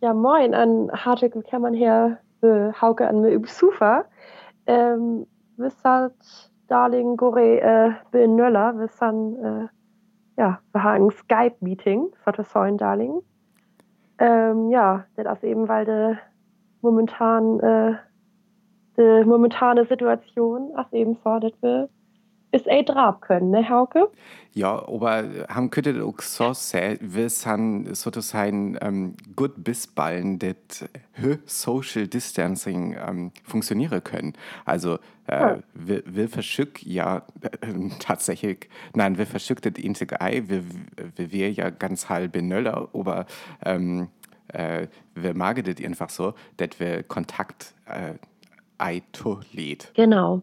[0.00, 4.04] Ja, moin, an Hartig kann man hier äh, Hauke an mir über Sufa.
[4.66, 6.12] Ähm, sind
[6.68, 9.66] Darling Gore äh, bin Nöller, sind äh,
[10.36, 12.12] ja, wir haben ein Skype-Meeting
[12.44, 13.22] sein Darling.
[14.20, 16.18] Ähm, ja, das eben, weil die
[16.80, 17.94] momentan äh,
[18.96, 21.88] die momentane Situation ist eben so, dass wir
[22.50, 24.10] ist ein Drab können, ne, Hauke?
[24.52, 30.88] Ja, aber haben könnte auch so sein, wir sind sozusagen ähm, gut bisballen, dass
[31.44, 34.32] Social Distancing ähm, funktionieren können.
[34.64, 34.94] Also,
[35.26, 35.58] äh, ja.
[35.74, 40.64] wir, wir verschicken ja äh, tatsächlich, nein, wir verschicken das einzige Ei, wir,
[41.16, 43.26] wir, wir ja ganz halb Nöller, aber
[43.64, 44.08] ähm,
[44.48, 48.14] äh, wir magen das einfach so, dass wir Kontakt äh,
[48.78, 49.02] Ei.
[49.94, 50.42] Genau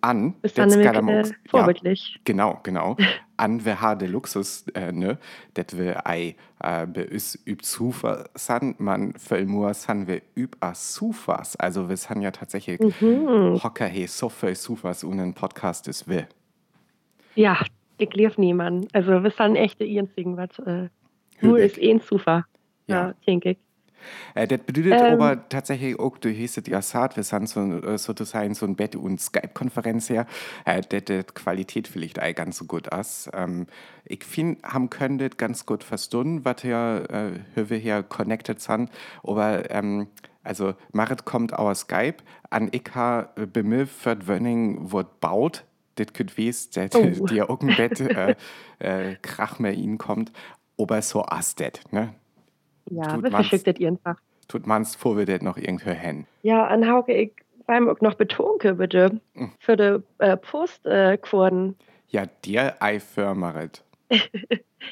[0.00, 0.34] an.
[0.42, 2.14] Ist dann nämlich, äh, vorbildlich.
[2.14, 2.96] Ja, genau, genau.
[3.36, 5.18] an wir haben den Luxus, äh, ne,
[5.54, 10.74] dass wir ei äh, bei uns üb Zufa san, man vollmur san wir üb a
[10.74, 11.56] Sufas.
[11.56, 13.62] Also wir sind ja tatsächlich mhm.
[13.62, 16.28] Hocker he so viel Sufas und ein Podcast ist wir.
[17.34, 17.58] Ja,
[17.98, 18.94] ich lief niemand.
[18.94, 20.88] Also wir sind echte einzigen, was äh,
[21.40, 22.44] nur ist ein Sufa.
[22.86, 23.58] Ja, ja denke ich.
[24.34, 27.98] Äh, das bedeutet ähm, aber tatsächlich auch, du hast ja gesagt, wir sind so, äh,
[27.98, 30.26] sozusagen so ein Bett- und Skype-Konferenz her,
[30.64, 33.30] äh, dass die Qualität vielleicht auch ganz so gut ist.
[33.32, 33.66] Ähm,
[34.04, 38.90] ich finde, haben können das ganz gut verstanden, was ja, äh, wir hier connected sind,
[39.22, 40.08] aber ähm,
[40.42, 42.18] also Marit kommt aus Skype,
[42.50, 45.64] an ich habe bei mir für Wönning wird baut,
[45.96, 47.26] das könnte wies, dass oh.
[47.26, 48.36] dir Bett äh,
[48.78, 50.30] äh, Krach mehr ihnen kommt,
[50.78, 52.14] aber so ist das, ne?
[52.90, 54.16] Ja, wir verschickt das einfach.
[54.48, 56.26] Tut man's vor, wir das noch irgendwo hin.
[56.42, 57.32] Ja, an Hauke, ich
[57.66, 59.50] beim auch noch betonke, bitte, hm.
[59.58, 61.70] für die äh, Postquoten.
[61.70, 63.82] Äh, ja, dir ei firmeret.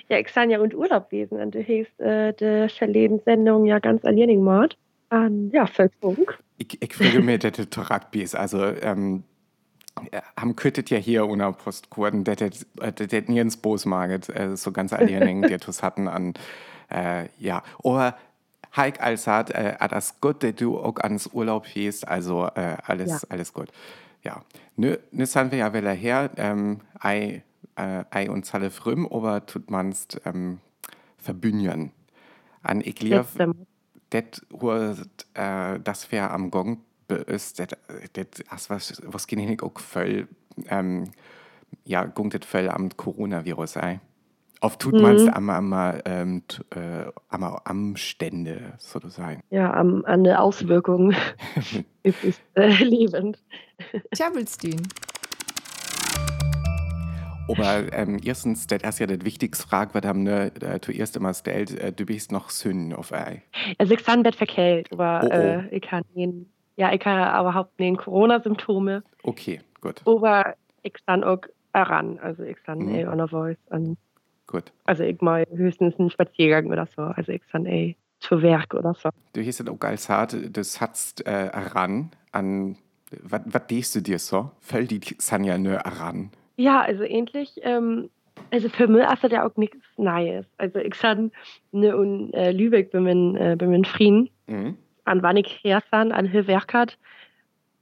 [0.09, 4.05] ja, ich kann ja und Urlaub lesen und du hast äh, die Verlebenssendung ja ganz
[4.05, 4.77] alljährig Mord.
[5.11, 6.39] An, ja, Volksfunk.
[6.59, 8.35] Ich, ich fühle mir, dass das Rugby ist.
[8.35, 9.23] Also, ähm,
[10.37, 15.83] haben köttet ja hier ohne Postquoten, dass das nirgends Bosmaget, äh, so ganz alljährig, die
[15.83, 16.35] hatten an
[16.91, 18.17] äh, ja, oder
[18.77, 23.23] Heik als hat, äh, das gut, dass du auch ans Urlaub gehst, also äh, alles,
[23.23, 23.29] ja.
[23.29, 23.69] alles gut.
[24.23, 24.43] Ja,
[24.77, 27.43] nö, nö sind wir ja wieder her, ähm, ei,
[27.77, 30.59] äh, ei und zahle früm, aber tut manst ähm,
[31.19, 31.93] verbünjen.
[32.63, 33.37] An ich lief,
[34.13, 34.43] det
[35.35, 36.79] äh, das wär am Gong
[37.27, 37.77] ist, det,
[38.69, 40.27] was, was gehen auch voll,
[40.69, 41.11] ähm,
[41.85, 44.01] ja, gungt voll am Coronavirus sei.
[44.61, 45.31] Oft tut man es mhm.
[45.31, 49.43] am, am, ähm, äh, am, am Stände sozusagen.
[49.51, 51.13] Ja, am, an der Auswirkung
[52.03, 53.39] ist es äh, lebend.
[54.15, 54.81] Tjabelstein.
[57.49, 61.35] Aber ähm, erstens, das ist ja das wichtigste Frage, was haben ne, äh, zuerst immer
[61.35, 63.43] stellt, äh, du bist noch Sünden auf ei.
[63.79, 65.31] Also ich kann Bett verkehlt, aber oh, oh.
[65.31, 69.03] Äh, ich kann ihn, ja, ich kann überhaupt nicht Corona-Symptome.
[69.23, 70.01] Okay, gut.
[70.07, 71.41] Aber ich kann auch
[71.75, 72.95] ran, also ich kann mhm.
[72.95, 73.97] eh on a voice an
[74.55, 74.71] Gut.
[74.85, 77.03] Also ich mal höchstens einen Spaziergang oder so.
[77.03, 79.09] Also ich dann ey zu Werk oder so.
[79.33, 82.77] Du hast ja auch ganz hart, das hat's äh, ran an,
[83.25, 84.53] was denkst du dir so?
[84.61, 86.31] Fällt die Sanja nur ran?
[86.55, 88.11] Ja, also ähnlich, ähm,
[88.53, 90.47] also für mich ist das ja auch nichts Neues.
[90.57, 91.33] Also ich san
[91.73, 94.31] ne in äh, Lübeck bin in, äh, bin in Frieden.
[94.47, 94.77] Mhm.
[95.05, 96.97] An wann ich her san, an Hilwerkert,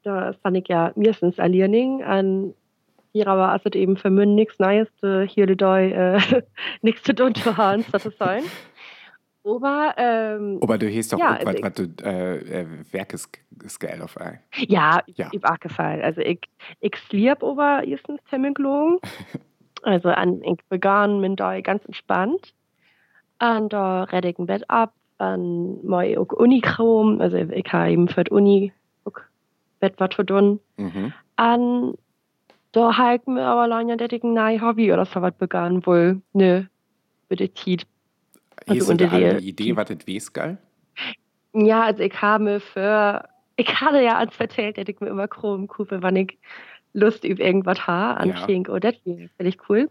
[0.04, 2.54] da san ich ja meistens Alierning, an
[3.12, 6.42] hier aber also eben für mich nichts Neues, hier die äh,
[6.82, 8.42] nichts zu tun zu haben, das sein.
[9.44, 14.38] Aber, ähm, aber du hast doch ja, auch, was, du äh, äh Werkesgeil auf ein.
[14.56, 15.30] Ja, ja.
[15.32, 16.00] ich auch gefallen.
[16.00, 16.40] Also ich,
[16.80, 18.54] ich lieb aber erstens Termin
[19.84, 22.54] Also an, ich begann mit da ganz entspannt.
[23.40, 28.06] Und da rede ich ein Bett ab, an mal auch Unichrom, also ich habe eben
[28.06, 28.72] für die Uni
[29.04, 29.18] auch
[29.80, 30.60] Bett was zu tun.
[30.76, 31.12] Mhm.
[31.36, 31.98] Und
[32.72, 36.68] da halt mir aber dass ich ein neues Hobby oder so was begann, wohl, ne,
[37.28, 37.86] bitte Tiet.
[38.66, 40.58] Also Hast du eine Idee, was das weiß, geil?
[41.52, 45.68] Ja, also ich habe für, ich hatte ja als erzählt, dass ich mir immer Chrom
[45.68, 46.38] kaufe, wann ich
[46.94, 48.36] Lust über irgendwas habe, an ja.
[48.46, 49.90] Fink, oh, das finde ich cool.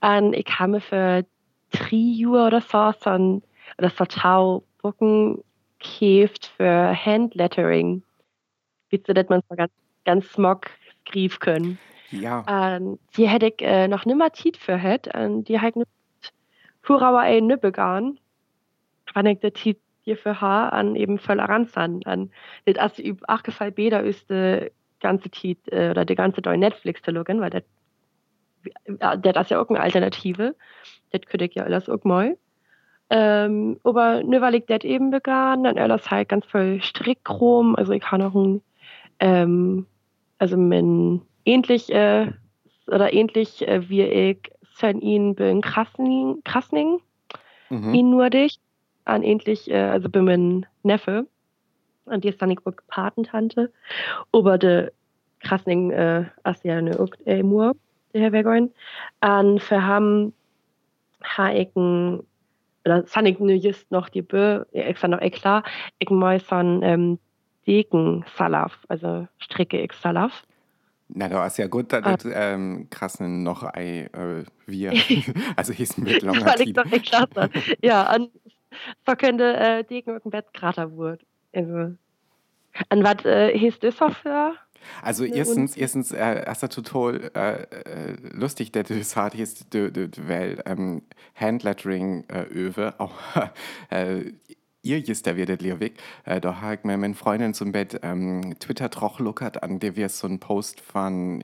[0.00, 1.24] Und ich habe für
[1.70, 3.42] drei Jahre oder so, so ein,
[3.78, 5.42] oder so Tau, Bucken,
[5.78, 8.02] käft für Handlettering.
[8.90, 9.72] Wie du, dass man so ganz,
[10.04, 10.66] ganz smog
[11.06, 11.78] skriven können.
[12.10, 12.44] Ja.
[12.48, 15.74] Ähm, die hätte ich äh, noch nimmer Tiet für het und die halt
[16.88, 18.18] Hurauer ein ne begann.
[19.14, 22.00] Wann ich Tiet hier für ha an eben voller Ranzan.
[22.04, 22.30] An
[22.64, 26.58] das as üb ach gefall beder ist de ganze Tiet äh, oder de ganze neue
[26.58, 27.62] Netflix zu loggen, weil der
[28.86, 30.54] der das ja auch eine Alternative.
[31.10, 32.36] Das könnte ich ja alles auch mal.
[33.08, 37.74] Ähm, aber nur weil ich das eben begann, dann alles halt ganz voll Strickchrom.
[37.74, 38.62] Also ich kann auch ein,
[39.18, 39.86] ähm,
[40.38, 42.32] also mein ähnlich, äh,
[42.86, 44.38] oder ähnlich äh, wie ich
[44.74, 47.00] von ihnen bin Krasning, Krasning
[47.68, 47.94] mhm.
[47.94, 48.60] ihn nur dich,
[49.04, 51.26] an ähnlich, äh, also bin mein Neffe.
[52.06, 53.72] Und die ist dann ich auch Patentante.
[54.32, 54.92] Aber der
[55.40, 57.76] Krasning, äh, ist ja äh, Mur,
[58.12, 58.72] der Herr Wegoin.
[59.20, 60.32] Und wir haben,
[61.22, 62.22] ha ich ein
[62.84, 64.64] oder san ik nu just noch die Bö
[64.94, 65.62] san noch eklar
[65.98, 67.18] ik mei san ähm,
[67.66, 70.44] Deken Salaf also stricke ik Salaf.
[71.12, 72.16] Na du hast ja gut dat ah.
[72.32, 74.92] ähm, krassen noch ei äh, wir.
[75.56, 76.22] Also hieß mit
[77.82, 78.28] ja an
[79.06, 81.96] so könnte äh, Deken Bett krater wurt also
[82.88, 84.54] an wat äh, hieß du für
[85.02, 91.02] also erstens erstens äh, hast total äh, äh, lustig der hat ist weil ähm,
[91.34, 93.14] Handlettering äh, auch
[93.90, 94.32] äh,
[94.82, 98.54] ihr ist der werdet Lewig äh, da habe ich mir meine Freundin zum Bett ähm,
[98.58, 101.42] Twitter troch lockert an der wir so ein Post von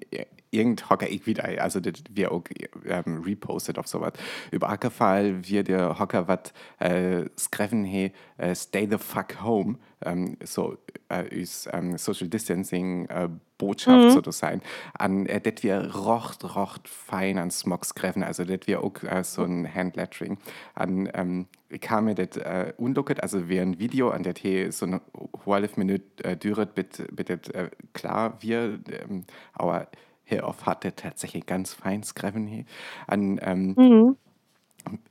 [0.50, 2.44] irgend Hocker ich wieder also das wir auch
[2.86, 4.12] ähm, repostet auf sowas.
[4.50, 10.36] Über Ackerfall wir der Hocker wat äh, skreven he äh, stay the fuck home ähm,
[10.44, 10.76] so
[11.10, 13.28] äh, ist ähm, Social Distancing äh,
[13.58, 14.10] Botschaft mhm.
[14.10, 14.60] sozusagen.
[14.94, 19.24] An äh, das wir rocht rocht fein an Smogs skreven also das wir auch äh,
[19.24, 20.38] so ein Handlettering
[20.74, 21.46] an ähm,
[21.80, 25.00] kam mir das äh, unducket also wie ein Video an der T so eine
[25.46, 29.88] halbe Minute äh, düret bitte bitte äh, klar wir ähm, aber
[30.26, 32.64] hier auf hatte tatsächlich ganz fein Skreven hier
[33.06, 34.16] an ähm, mhm.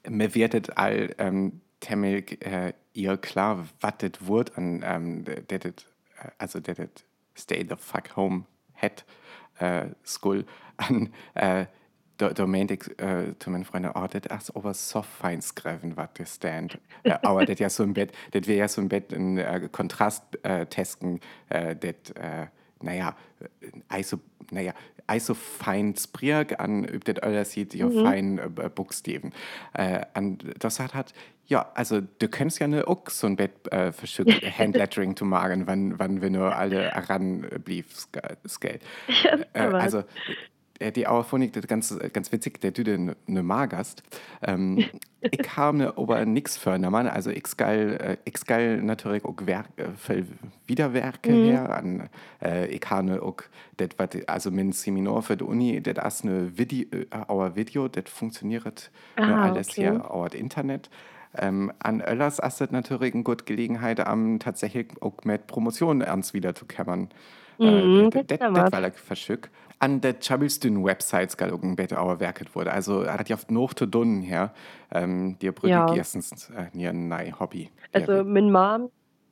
[0.07, 5.71] mir werdet all ähm, Temmel äh, ihr klar wattet wurt an ähm, det, äh,
[6.37, 9.05] also det stay the fuck home head
[9.59, 10.45] äh, school
[10.77, 11.65] an äh,
[12.45, 16.35] meinte ich äh, zu meinen Freunden, oh, das ist aber so fein skreven, was das
[16.35, 16.79] stand.
[17.03, 19.67] äh, aber das ja so ein Bett, das wäre ja so ein Bett ein äh,
[19.71, 21.19] Kontrast äh, testen,
[21.49, 22.47] äh, das, äh,
[22.81, 23.15] naja,
[23.87, 24.19] also,
[24.51, 24.73] naja,
[25.07, 28.03] also fein Spriag an ob das alles sieht ja mhm.
[28.03, 29.33] fein äh, Buchstaben
[29.73, 31.13] äh, an das hat hat
[31.47, 35.67] ja also du könntest ja eine auch so ein Bett äh, verschickt Handlettering zu machen
[35.67, 37.85] wann wann wir nur alle ran blieb
[39.53, 40.03] äh, also
[40.79, 44.03] die Auerphonik das ganz ganz witzig der Düde eine Magast
[44.41, 44.85] ähm,
[45.21, 49.67] ich habe aber nichts für Mann also ich geil ich äh, geil natürlich auch Werk,
[49.77, 50.23] äh,
[50.67, 51.45] Wiederwerke mhm.
[51.45, 52.09] her an
[52.41, 53.37] äh, ich habe auch
[53.77, 58.09] das was also mein Seminar für die Uni das ist eine Video äh, Video das
[58.09, 59.81] funktioniert Aha, alles okay.
[59.81, 60.89] hier auf Internet
[61.37, 66.33] ähm, an Öllers ist das natürlich eine gute Gelegenheit am tatsächlich auch mit Promotionen ernst
[66.33, 67.09] wieder zu kämmern
[67.57, 69.49] mhm, äh, das, das, das war verschickt
[69.79, 72.71] an der Chabelstün Website skal irgendwelche Auer werket wurde.
[72.71, 74.53] Also er hat ja oft noch zu dunnen her
[74.91, 75.93] ähm, dir brügig ja.
[75.93, 77.69] erstens äh, nei Hobby.
[77.93, 78.89] Also mein Mom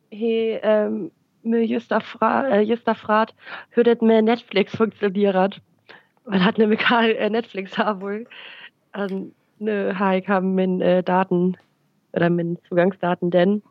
[0.09, 1.11] he ähm,
[1.43, 3.33] mir just fra äh, just frat
[3.71, 5.61] hörtet mir Netflix funktioniert.
[6.25, 8.27] Man hat nämlich äh, Netflix haben wohl.
[8.93, 11.57] Ähm, ne, ich haben min äh, Daten
[12.13, 13.61] oder min Zugangsdaten denn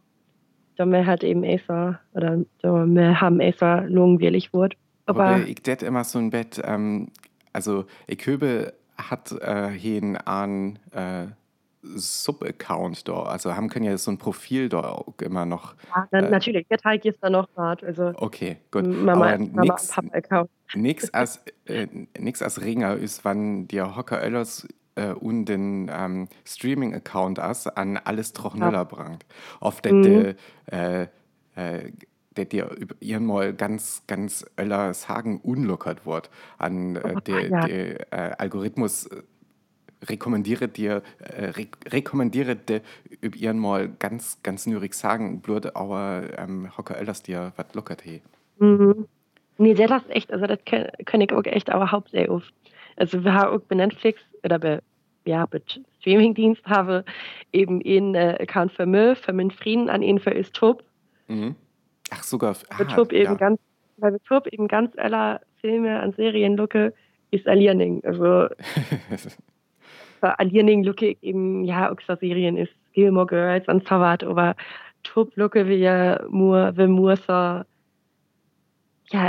[0.76, 4.76] da mir hat eben Acer oder da mir haben Acer lungwirlig wurde.
[5.20, 7.08] Aber ich det immer so ein Bett, ähm,
[7.52, 11.26] also ich höbe hat äh, hier einen äh,
[11.82, 13.24] Sub-Account da.
[13.24, 15.74] Also haben können ja so ein Profil da auch immer noch.
[15.94, 17.82] Ja, äh, natürlich, der Teig ist da noch hart.
[17.82, 18.86] Also okay, gut.
[18.86, 19.92] Mama, Aber nix,
[20.74, 21.88] nix als äh,
[22.18, 27.96] nix als Ringer ist, wann dir Hocker Öllers äh, und den ähm, Streaming-Account as an
[27.96, 28.84] alles Trochnöller ja.
[28.84, 29.26] brangt.
[29.60, 30.34] Oft mhm.
[30.66, 31.06] äh,
[31.56, 31.92] äh,
[32.36, 32.70] der dir
[33.00, 37.66] ihren mal ganz ganz öller sagen unlockert wird an äh, der, ja.
[37.66, 39.22] der äh, Algorithmus äh,
[40.04, 41.66] rekommandiere dir äh, re
[43.20, 48.02] über ihren mal ganz ganz nürig sagen blöd aber ähm, hocker öllers dir was lockert
[48.02, 48.20] he
[48.58, 49.06] mhm.
[49.58, 52.52] nee der das echt also das kann ich auch echt aber haupt sehr oft
[52.96, 54.80] also wir haben auch bei Netflix oder bei
[55.24, 57.04] ja mit Streamingdienst habe
[57.52, 60.82] eben in äh, Account für Müll für meinen Frieden an ihn für ist top
[61.28, 61.54] mhm.
[62.12, 62.56] Ach, sogar.
[62.68, 63.34] Ah, Turb eben ja.
[63.34, 63.60] ganz,
[63.96, 66.92] weil Turb eben ganz aller Filme an Serien lucke,
[67.30, 68.02] ist Aliening.
[68.04, 68.48] Also,
[70.20, 74.54] Aliening lucke eben, ja, auch so Serien ist Gilmore Girls und was, aber
[75.02, 77.64] Turb lucke wie ja nur, wie nur so, ja,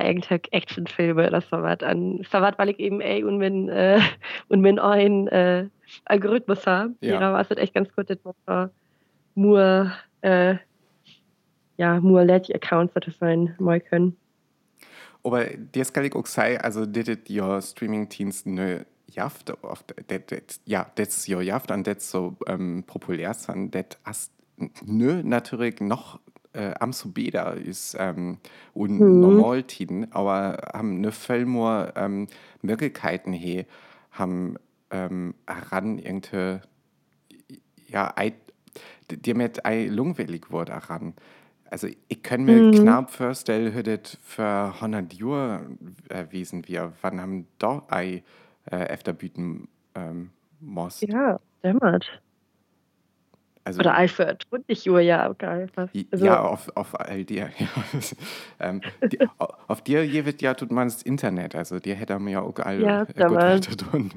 [0.05, 2.19] irgendwelche Actionfilme oder so was an.
[2.31, 3.99] Was, weil ich eben, ey, und wenn, äh,
[4.49, 5.67] und wenn ein, äh,
[6.05, 7.19] Algorithmus habe, ja.
[7.19, 8.69] war es echt ganz gut, dass man
[9.35, 10.55] nur, äh,
[11.77, 14.15] ja Mulet Accounts sein mal können.
[15.23, 20.59] Aber dir skal ich auch sagen, also dit jo Streamingdienst ne jaft, auf, det, det,
[20.65, 24.33] ja, das jo jaft an det so ähm, populär sind, det hast
[24.85, 26.19] nö natürlich noch
[26.53, 28.37] äh, am so beda ist ähm,
[28.73, 29.19] und Mhm.
[29.19, 32.27] Normaltiden, aber haben ne viel mehr ähm,
[32.61, 33.65] Möglichkeiten hier,
[34.11, 34.57] haben
[34.91, 36.59] ähm, ran irgendwie
[37.87, 38.33] ja, ei,
[39.09, 41.13] dir mit ei lungwillig wurde ran.
[41.73, 42.71] Also ich kann mir Mhm.
[42.71, 45.65] knapp vorstellen, das für 100 Jahre
[46.09, 48.21] äh, wiesen wir, wann haben da ei
[48.71, 51.01] äh, Efterbüten ähm, most.
[51.01, 52.21] Ja, dämmert.
[53.63, 55.67] Also, Oder Alfred, 20 Uhr, ja, geil.
[56.11, 57.49] Also, ja, auf, auf all dir.
[57.59, 57.67] Ja.
[58.59, 62.19] ähm, die, au- auf dir hier wird ja tut man das Internet, also dir hätte
[62.19, 63.39] man ja auch all Ja, äh, gut
[63.75, 64.11] tun.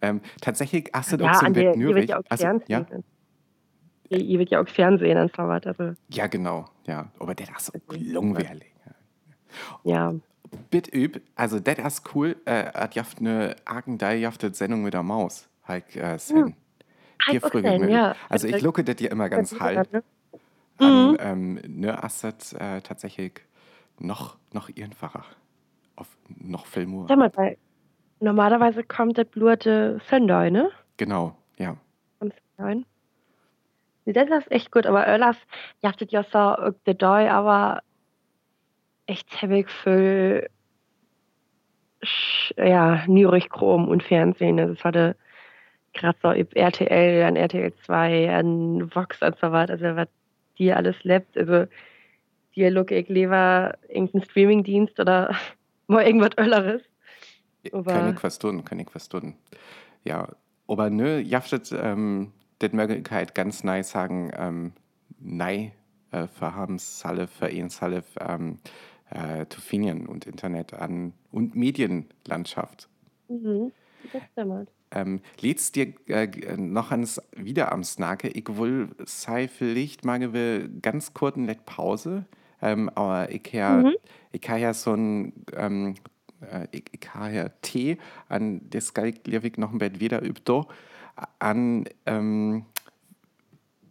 [0.00, 1.54] Ähm, tatsächlich hast du auch so ein
[2.08, 2.86] ja auch Also, ja,
[4.10, 5.74] Ihr, ihr wird ja auch Fernsehen und so weiter.
[5.78, 6.66] Also, ja, genau.
[6.86, 8.72] Ja, aber der ist so Also, langweilig.
[9.84, 10.14] ja.
[10.70, 12.36] Bit üb, also das ist cool.
[12.46, 15.46] Äh, hat jaft eine argendeiljafte Sendung mit der Maus.
[15.64, 16.54] Halt, äh, Sen.
[17.30, 17.90] Dir auch früher Sen, mir.
[17.90, 18.16] ja.
[18.30, 19.92] Also ich lucke das dir immer ganz halb.
[19.92, 20.86] Mhm.
[20.86, 23.32] An, ähm, ne, ist das äh, tatsächlich
[23.98, 25.24] noch, noch einfacher.
[25.96, 26.06] Auf
[26.38, 27.04] noch viel mehr.
[27.08, 27.58] Sag mal, weil
[28.20, 30.70] normalerweise kommt das blute Sunday, ne?
[30.96, 31.76] Genau, ja.
[32.20, 32.84] Am Sunday.
[34.12, 35.36] Das ist echt gut, aber Ölas
[35.82, 37.82] jachtet ja so der Doi, aber
[39.06, 40.48] echt ziemlich viel
[42.56, 44.58] ja, Nürich Chrom und Fernsehen.
[44.60, 45.16] Also es hatte
[45.92, 50.08] gerade so RTL, an RTL 2, an Vox und so weiter, also was
[50.58, 51.36] die alles lebt.
[51.36, 51.66] Also
[52.54, 55.34] dir look ich lieber irgendeinen Streamingdienst oder
[55.86, 56.82] mal irgendwas Ölleres.
[57.72, 59.34] Aber- Kann ich was tun, kann ich was tun.
[60.04, 60.28] Ja,
[60.66, 64.72] aber nö, jaftet ähm, das Möglichkeit ganz nice sagen, ähm,
[65.18, 65.72] nei
[66.10, 68.58] äh, für haben Salle, für ihn Salle ähm,
[69.10, 72.88] äh, zu finden und Internet an und Medienlandschaft.
[73.28, 73.72] Mhm.
[74.12, 74.70] Das stimmt.
[74.90, 78.28] Ähm, lädst dir äh, g- noch ans wieder am Snake?
[78.28, 82.24] Ich will sei vielleicht mal gewill ganz kurzen Let Pause,
[82.62, 83.96] ähm, aber ich ja, Mhm.
[84.32, 85.94] ich habe ja so ein ähm,
[86.40, 87.98] äh, ich, ich habe ja Tee
[88.30, 90.50] an das ich liebig noch ein Bett wieder übt
[91.38, 92.66] an ähm,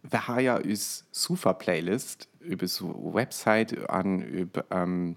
[0.02, 5.16] wir haben ja uns super Playlist über so Website an über ähm,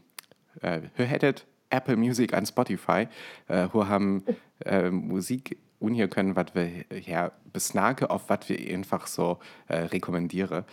[0.62, 3.08] äh, hättet Apple Music an Spotify,
[3.48, 4.24] äh, wir haben
[4.66, 9.78] äh, Musik und hier können, was wir her besnake, auf was wir einfach so äh,
[9.78, 10.66] rekommendiere.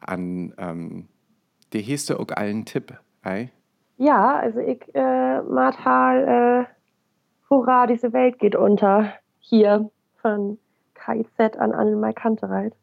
[0.00, 1.08] An ähm,
[1.72, 3.50] der hast du auch allen Tipp, ei?
[3.98, 9.12] Ja, also ich, äh, Martal, äh, hurra, diese Welt geht unter.
[9.38, 10.58] Hier von
[11.06, 12.74] KIZ an Annemai Kantereit.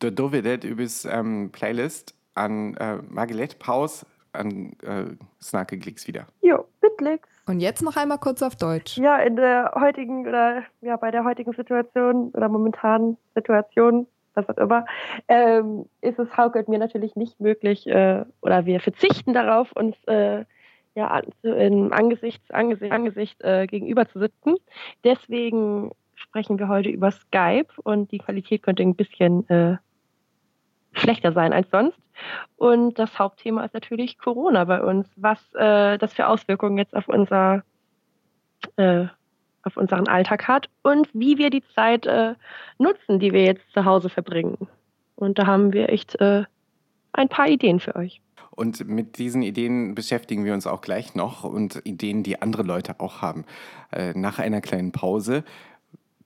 [0.00, 6.26] Da das übers ähm, Playlist an äh, Margolette Paus an äh, Snake Klicks wieder.
[6.42, 7.28] Jo, Bitlix.
[7.46, 8.98] Und jetzt noch einmal kurz auf Deutsch.
[8.98, 14.58] Ja, in der heutigen oder ja, bei der heutigen Situation oder momentanen Situation, was auch
[14.58, 14.84] immer,
[15.28, 19.96] ähm, ist es Hauke und mir natürlich nicht möglich äh, oder wir verzichten darauf, uns
[20.06, 20.44] äh,
[20.94, 24.56] ja in Angesicht Angesicht, Angesicht äh, gegenüber zu sitzen.
[25.04, 25.90] Deswegen
[26.28, 29.76] sprechen wir heute über Skype und die Qualität könnte ein bisschen äh,
[30.92, 31.98] schlechter sein als sonst.
[32.56, 35.08] Und das Hauptthema ist natürlich Corona bei uns.
[35.16, 37.62] Was äh, das für Auswirkungen jetzt auf unser
[38.76, 39.06] äh,
[39.62, 42.34] auf unseren Alltag hat und wie wir die Zeit äh,
[42.78, 44.68] nutzen, die wir jetzt zu Hause verbringen.
[45.14, 46.44] Und da haben wir echt äh,
[47.12, 48.22] ein paar Ideen für euch.
[48.50, 52.98] Und mit diesen Ideen beschäftigen wir uns auch gleich noch und Ideen, die andere Leute
[52.98, 53.44] auch haben.
[53.92, 55.44] Äh, nach einer kleinen Pause,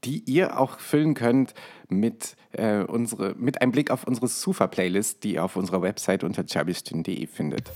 [0.05, 1.55] die ihr auch füllen könnt
[1.89, 6.45] mit, äh, unsere, mit einem Blick auf unsere Sufa-Playlist, die ihr auf unserer Website unter
[6.47, 7.71] chabistin.de findet.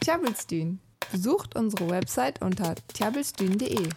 [0.00, 0.80] Tjabelstün.
[1.10, 3.88] Besucht unsere Website unter tjabelstün.de.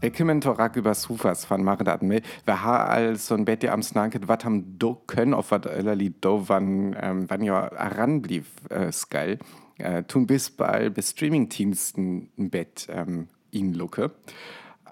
[0.00, 2.20] Willkommen Torak über Sufas von Marit Admil.
[2.44, 6.46] Wir haben also ein Bett am Snaket, was haben do können, auf was allerli do,
[6.46, 9.38] wann, ähm, wann ja heranblieb, äh, Skull.
[9.78, 14.12] Äh, tun bis bei, bis Streaming-Diensten ein Bett, ähm, ihn lucke.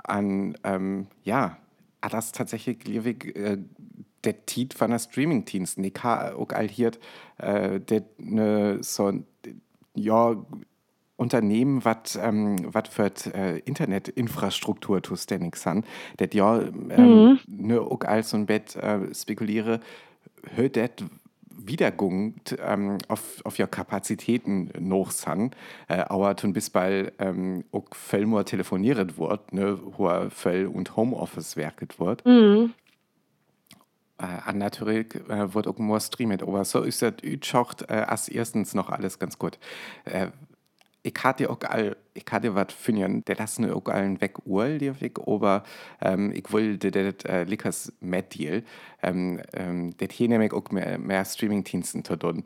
[0.05, 1.57] An, ähm, ja,
[2.01, 3.59] ah, das tatsächlich, liebig, äh,
[4.25, 5.85] der Tiet von der Streaming-Diensten.
[5.85, 6.93] Ich habe auch hier,
[7.39, 9.13] äh, der, ne, so,
[9.95, 10.37] ja,
[11.17, 15.87] Unternehmen, was ähm, wat für äh, Internetinfrastruktur zuständig sind,
[16.17, 19.81] das ja ähm, ne, auch als so ein Bett äh, spekuliere,
[20.55, 20.77] hört
[21.57, 25.57] Wiedergung ähm, auf, auf ja Kapazitäten noch sind,
[25.89, 30.97] äh, aber tun bis bald ähm, auch viel mehr telefoniert wird, ne, wo viel und
[30.97, 32.25] Homeoffice werket wird.
[32.27, 32.75] Mhm.
[34.19, 38.29] Äh, an natürlich äh, wird auch mehr streamet, aber so ist das Utschacht äh, als
[38.29, 39.59] erstens noch alles ganz gut.
[40.05, 40.29] Äh,
[41.03, 44.69] ich hatte auch all, ich hatte was finden, der das ne auch allen weg Uhr,
[44.79, 45.65] die ich, aber
[46.01, 48.63] ähm, ich wollte das äh, Lickers Mad Deal,
[49.03, 52.45] ähm, ähm, das hier nämlich auch mehr, mehr Streaming-Diensten zu tun.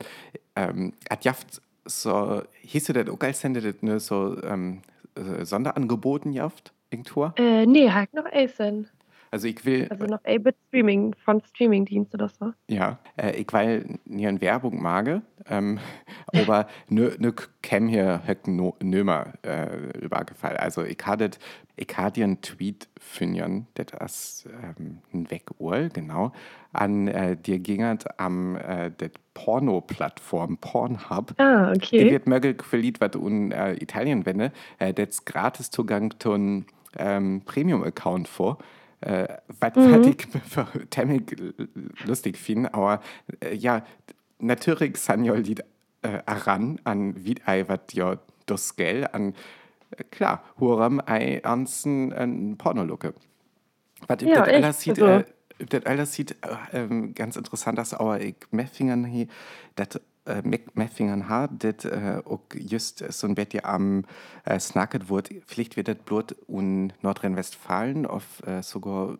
[0.55, 4.81] Ähm, hat jaft so, hieß das auch als Sende, das ne, so ähm,
[5.15, 7.31] äh, Sonderangeboten jaft, irgendwo?
[7.37, 8.89] Äh, nee, halt noch Eisen.
[9.31, 9.87] Also ich will.
[9.89, 12.53] Also noch A-Bit Streaming von Streamingdienst oder so.
[12.69, 15.79] Ja, äh, ich will nie eine Werbung mage, ähm,
[16.27, 17.31] aber nö, nö
[17.61, 20.57] käm hier no, nömer äh, übergefallen.
[20.57, 21.31] Also ich hatte
[21.77, 26.31] ich hatte einen Tweet finden, das ähm, ein Weguhr, genau,
[26.73, 31.39] an äh, dir gingert am äh, der Porno-Plattform Pornhub.
[31.39, 32.05] Ah, okay.
[32.05, 36.65] Ich wird möglich verliebt, was in äh, Italien wende, äh, das gratis Zugang zu einem
[36.97, 38.57] ähm, Premium-Account vor.
[39.01, 39.27] Äh,
[39.59, 40.03] was Mhm.
[40.03, 41.23] ich für ziemlich
[42.05, 43.01] lustig finde, aber
[43.43, 43.83] äh, ja,
[44.39, 45.63] natürlich sind ja Lied
[46.01, 49.35] äh, aran an wie ei wat ja das Geld an
[49.91, 53.13] äh, klar, huram ei ansen ein Pornolucke.
[54.07, 55.25] Was Ja, das alles sieht, also-
[55.59, 59.27] äh, das alles sieht äh, ähm, ganz interessant aus, aber ich Meffingern hier,
[59.75, 60.41] das äh,
[60.73, 64.05] Meffingern hat, das äh, auch just so ein bisschen am
[64.45, 69.17] äh, Snacket wird, vielleicht wird Blut in Nordrhein-Westfalen auf äh, sogar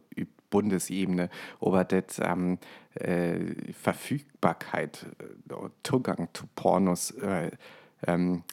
[0.49, 2.57] Bundesebene, aber das ähm,
[2.95, 7.51] äh, Verfügbarkeit, äh, Zugang zu Pornos äh,
[8.05, 8.43] ähm,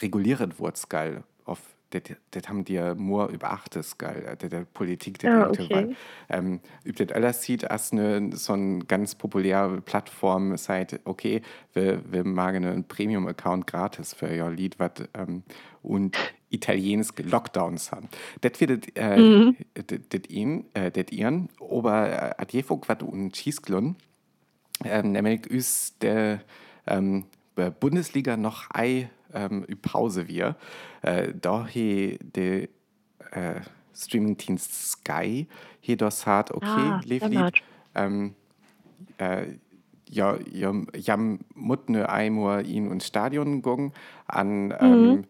[0.00, 1.22] reguliert wird, geil.
[1.44, 1.60] Auf
[2.00, 4.36] das, haben die ja nur überachtet, geil.
[4.40, 5.94] Der, Politik, der Ah, okay.
[6.28, 12.02] Ähm, übt das alles sieht als eine so eine ganz populäre Plattform, seid, okay, wir,
[12.10, 15.42] wir machen einen Premium-Account gratis für ihr Lied, was ähm,
[15.82, 16.16] und
[16.50, 18.08] italienische Lockdowns haben.
[18.40, 19.56] Das wird äh, Mhm.
[19.74, 23.96] das ihn, äh, das ihren, aber äh, at jefok was und Schießglun,
[24.84, 26.40] ähm, nämlich ist der
[26.86, 27.24] ähm,
[27.80, 30.56] Bundesliga noch ei ähm, ü Pause wir.
[31.02, 32.68] Äh, da he de
[33.32, 33.60] äh,
[33.94, 35.46] Streamingdienst Sky
[35.80, 37.62] hier das hat okay Ah, lief Standard.
[37.94, 38.34] ähm,
[39.18, 39.46] äh,
[40.08, 43.92] ja, ja, jam mutne einmal ihn ins Stadion gegangen
[44.26, 45.24] an ähm,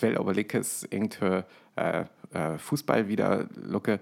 [0.00, 1.42] weil aber lickes irgendwie
[1.76, 4.00] äh, äh, Fußball wieder lucke.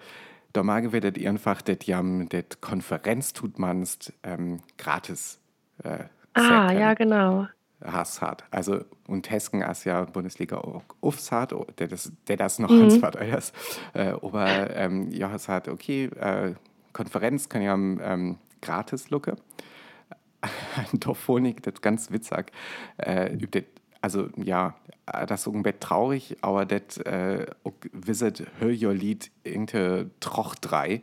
[0.53, 5.41] Da mag werdet ihr einfach das jam das Konferenz tut manst ähm, gratis
[5.85, 6.05] äh,
[6.35, 7.49] Ah, ja, genau.
[7.85, 8.45] Hass hat.
[8.51, 13.03] Also, und Hesken ist ja Bundesliga auch aufs hat, der das, der das noch ans
[13.03, 13.53] hat, alles.
[13.93, 16.55] Äh, aber ähm, ja, es hat, okay, äh,
[16.93, 19.37] Konferenz kann ja ähm, gratis lucke.
[20.43, 22.53] Ein Dorphonik, das ganz witzig.
[22.97, 23.37] Äh,
[24.01, 24.75] also, ja,
[25.27, 27.47] das ist irgendwie traurig, aber das äh,
[27.93, 31.03] wisset, hör your Lied irgendwie Troch 3 ähm,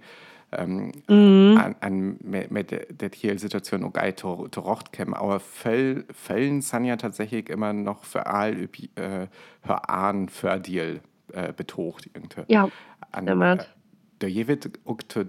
[1.58, 5.14] an, an mit, mit der hier Situation auch geil zu zu Rocht kämen.
[5.14, 9.28] Aber Fäll, Fällen sind ja tatsächlich immer noch für all äh,
[9.62, 11.02] für Ahn für Deal
[11.34, 11.54] äh,
[12.14, 12.44] irgendwie.
[12.48, 12.70] Ja,
[13.12, 13.76] An, stimmt.
[14.22, 15.24] der jeweils auch zu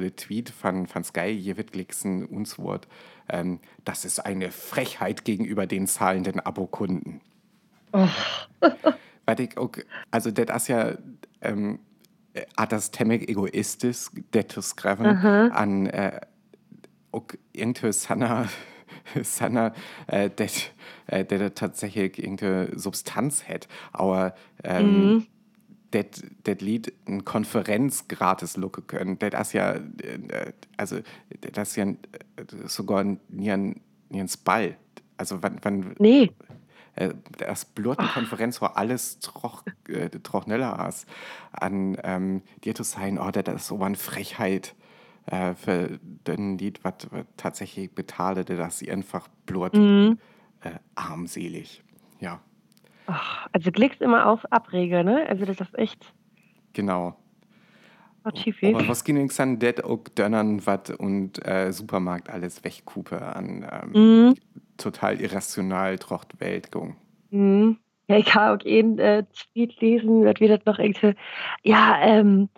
[0.00, 2.88] der Tweet von, von Sky jeweils glicksen uns Wort,
[3.28, 7.20] ähm, das ist eine Frechheit gegenüber den zahlenden Abokunden.
[9.26, 9.70] Weil ich auch,
[10.10, 10.94] also das ist ja,
[11.42, 11.78] ähm,
[12.34, 16.20] äh, hat das ziemlich egoistisch, das zu schreiben, an äh,
[17.12, 18.48] auch irgendwie Sanna,
[19.22, 19.74] Sanna,
[20.06, 20.30] äh,
[21.06, 25.26] äh, tatsächlich irgendeine Substanz hat, aber ähm,
[25.92, 31.00] das das Lied eine Konferenz gratis looken können, das ist ja, äh, also
[31.52, 31.86] das ist ja
[32.66, 34.76] sogar nie ein, nie ein Ball.
[35.16, 36.30] Also wann, wann Nee.
[36.96, 41.06] Äh, das Blurtenkonferenz war alles troch, äh, trochneller als
[41.52, 44.74] an ähm, dir zu sein, oh, das ist so eine Frechheit
[45.26, 46.94] äh, für den Lied, was
[47.36, 50.18] tatsächlich betale, das sie einfach blurt Mhm.
[50.62, 51.82] äh, armselig.
[52.20, 52.40] Ja,
[53.06, 55.26] Ach, also klickst immer auf Abrege, ne?
[55.28, 56.12] Also das ist echt
[56.72, 57.16] genau.
[58.22, 58.58] was schief.
[58.62, 63.66] Aber was ging es an det auch Dönnern wat und äh, Supermarkt alles wegkupe an
[63.70, 63.90] ähm,
[64.28, 64.34] Mhm.
[64.82, 66.96] Total irrational trocht Weltgung.
[67.30, 67.78] Mhm.
[68.08, 71.14] Ja, ich kann auch einen äh, Tweet lesen, wird wieder noch irgendwie,
[71.62, 72.48] ja, ähm,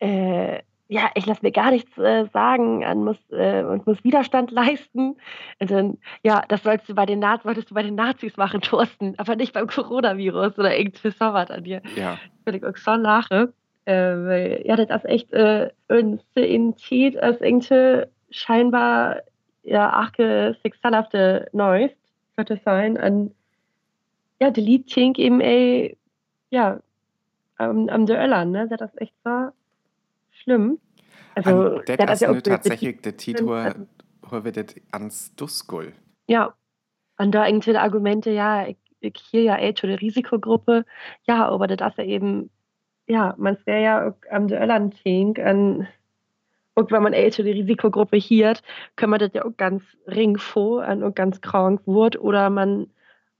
[0.00, 4.50] äh, ja, ich lasse mir gar nichts äh, sagen an muss, äh, und muss Widerstand
[4.50, 5.16] leisten.
[5.58, 8.60] Und dann, ja, das sollst du bei den Nazis, wolltest du bei den Nazis machen,
[8.60, 11.80] Thorsten, aber nicht beim Coronavirus oder irgendwie sowas an dir.
[11.96, 13.52] Ja, ich auch schon lachen.
[13.86, 19.18] Äh, weil, ja, das ist echt äh, eine Identität als irgendwie scheinbar
[19.64, 21.90] ja arge sexualhafte Neues
[22.36, 23.32] könnte sein an
[24.40, 25.96] ja, die Lied Tink eben ey,
[26.50, 26.80] ja,
[27.56, 28.68] am, am der Öllern, ne?
[28.68, 29.48] Das ist echt so
[30.30, 30.78] schlimm.
[31.34, 35.92] Also, an das ist ja tatsächlich der Titel, wo wir das ans Duskul.
[36.26, 36.54] Ja.
[37.16, 40.84] Und da irgendwie Argumente, ja, ich, ich hier ja echt schon eine Risikogruppe,
[41.26, 42.50] ja, aber das ist ja eben,
[43.06, 45.86] ja, man wäre ja am der Irland an und
[46.76, 48.62] wenn man älter die Risikogruppe hiert,
[48.96, 52.88] kann man das ja auch ganz ring vor und ganz krank wird oder man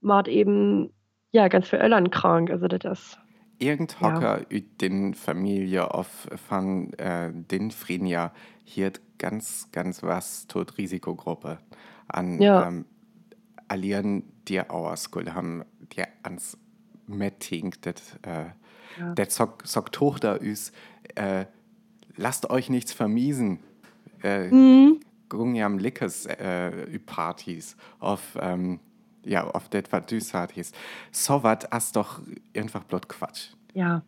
[0.01, 0.93] macht eben
[1.33, 2.51] ja ganz für Irland krank.
[2.51, 3.19] Also das
[3.59, 4.59] Irgend Hocker ja.
[4.59, 8.33] ut den Familie auf von äh, den Frinia
[8.65, 11.59] hier ganz ganz was tot Risikogruppe
[12.09, 12.67] an ja.
[12.69, 12.85] ähm,
[13.69, 16.59] allieren dir Auerskul haben dir ans
[17.07, 18.47] Metting das äh,
[18.99, 19.15] ja.
[19.15, 20.75] der Sock, Sock Tochter ist
[21.15, 21.47] äh,
[22.17, 23.61] lasst euch nichts vermiesen.
[24.23, 25.01] Äh, mhm.
[25.33, 28.81] am Lickers äh, Partys auf ähm,
[29.25, 30.77] ja, auf das, was du sagst.
[31.11, 32.21] So was ist doch
[32.57, 33.51] einfach bloß Quatsch.
[33.73, 34.03] Ja.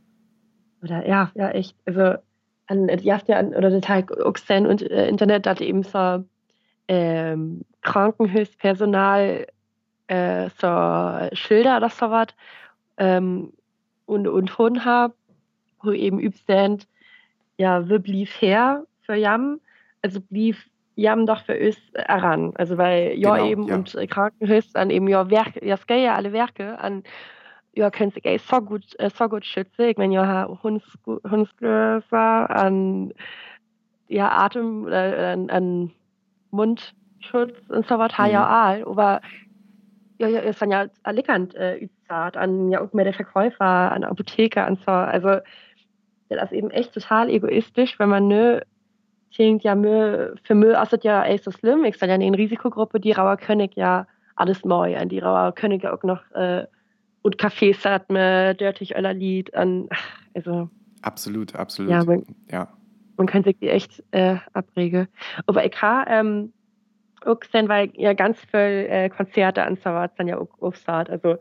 [0.83, 1.77] Oder ja, ja, echt.
[1.87, 2.19] Also,
[2.69, 4.35] an, ja, an, oder der Teil auch
[4.67, 6.25] und äh, Internet hat eben so
[6.89, 9.47] ähm, Krankenhilfspersonal
[10.09, 12.29] äh, so Schilder oder so was
[12.97, 13.53] ähm,
[14.07, 15.15] und, und Hund haben,
[15.83, 16.49] wo eben übst
[17.59, 19.61] ja, wir blieb her für Jam,
[20.03, 20.57] also blieb
[20.95, 22.53] Jam doch für uns heran.
[22.57, 23.75] Also weil ja genau, eben ja.
[23.75, 27.03] und äh, Krankenhaus an eben ja Werke, ja ja alle Werke an
[27.75, 29.83] ja können sich ey, so gut äh, so gut schützen.
[29.83, 33.13] Ich meine ja Hundsgräser an
[34.09, 35.93] ja Atem äh, an, an
[36.51, 38.27] Mundschutz und so was mhm.
[38.27, 39.21] ja all, aber
[40.19, 44.67] ja, ja, ist dann ja erlickend äh, an ja auch mehr der Verkäufer, an Apotheker
[44.67, 44.93] und so.
[44.93, 45.41] Also
[46.29, 48.61] das ist eben echt total egoistisch, wenn man nö
[49.39, 51.85] denkt, ja, mö, für Müll ist das ja echt so schlimm.
[51.85, 54.97] Ich sage ja in Risikogruppe, die Rauer König ja alles neu.
[54.97, 56.67] An die Rauer König auch noch äh,
[57.27, 59.89] und Cafés hat mir Dörtig Öller Lied an,
[60.35, 60.71] also.
[61.03, 61.91] Absolut, absolut.
[61.91, 62.69] Ja, man, ja.
[63.17, 65.09] man kann sich die echt äh, abregen.
[65.47, 66.53] Aber ich habe, ähm,
[67.25, 71.11] auch dann, weil ja ganz viel äh, Konzerte an dann ja auch aufsagt.
[71.11, 71.37] Also,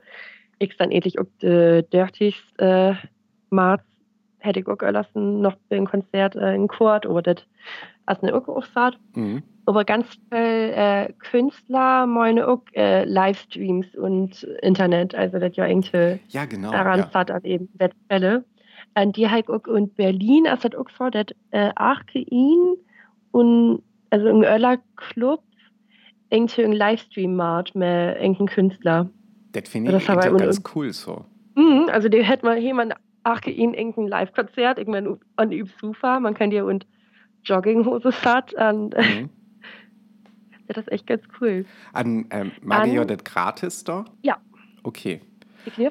[0.58, 2.93] ich dann endlich auch äh, Dörtig äh,
[3.52, 3.84] März
[4.45, 7.43] hätte ich auch lassen noch ein Konzert äh, in Kurt oder das
[8.05, 8.99] als eine auch aufsagt.
[9.15, 9.43] Mhm.
[9.65, 16.19] Aber ganz viele äh, Künstler meine auch äh, Livestreams und Internet, also das ja irgendwie
[16.29, 17.21] ja, genau, daran ja.
[17.21, 18.45] an eben der Fälle.
[18.97, 22.75] Und die halt auch in Berlin, also das auch so, dass äh, Archein
[23.31, 25.41] und also im Öller Club
[26.29, 29.10] irgendwie ein Livestream macht mit irgendeinem Künstler.
[29.51, 31.25] Das finde ich das ganz cool so.
[31.55, 32.93] Mhm, also die hätte mal jemand
[33.25, 36.85] ach, in irgendein Live-Konzert, irgendwann an Übsufa, man kann ja und
[37.43, 39.29] Jogginghose hat und mhm.
[40.67, 41.65] das ist echt ganz cool.
[41.91, 44.05] An ähm, Mario das gratis da?
[44.21, 44.38] Ja.
[44.83, 45.21] Okay.
[45.65, 45.88] Ich.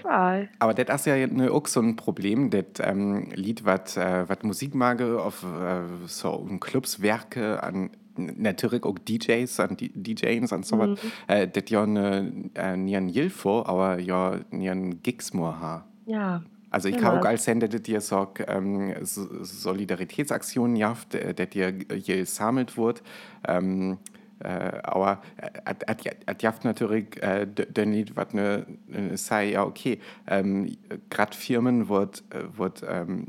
[0.61, 5.21] Aber das ist ja ne, auch so ein Problem, das ähm, Lied, was äh, Musikmage
[5.21, 11.11] auf äh, so Clubs Werke an natürlich auch DJs an DJs und so was, mhm.
[11.27, 15.85] äh, das ja ne, äh, ein Hilfe, aber ja nie ein Gigs haben.
[16.07, 16.45] Ja.
[16.75, 21.73] Also ich kann auch als Sender, der dir so ähm, Solidaritätsaktionen jaft, äh, der dir
[21.95, 23.05] hier gesammelt wird.
[23.47, 23.99] Ähm,
[24.41, 25.23] äh, aber
[25.65, 28.67] at jaft natürlich äh, den Lied, was ne,
[29.15, 30.01] sei ja okay.
[30.27, 30.77] Ähm,
[31.11, 32.25] Gerade Firmen wird,
[32.57, 33.29] wird ähm,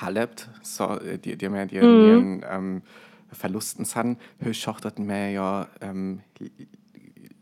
[0.00, 1.82] halbt, so, die, die mehr die mhm.
[1.82, 2.82] ihren ähm,
[3.32, 6.20] Verlusten sind, höchst mehr ja ähm,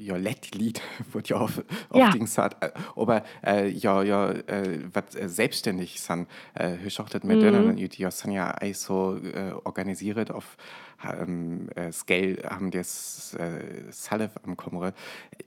[0.00, 0.80] ja Lied
[1.12, 1.62] wird ja auf,
[1.94, 2.06] ja.
[2.06, 2.62] auf Dings hat.
[2.62, 7.42] Äh, aber äh, ja ja äh, was äh, selbstständig sind äh, ich auch das mit
[7.42, 10.56] denen die ja sind ja so äh, organisiert auf
[11.02, 14.92] ähm, äh, Scale haben das äh, Salif am Kommen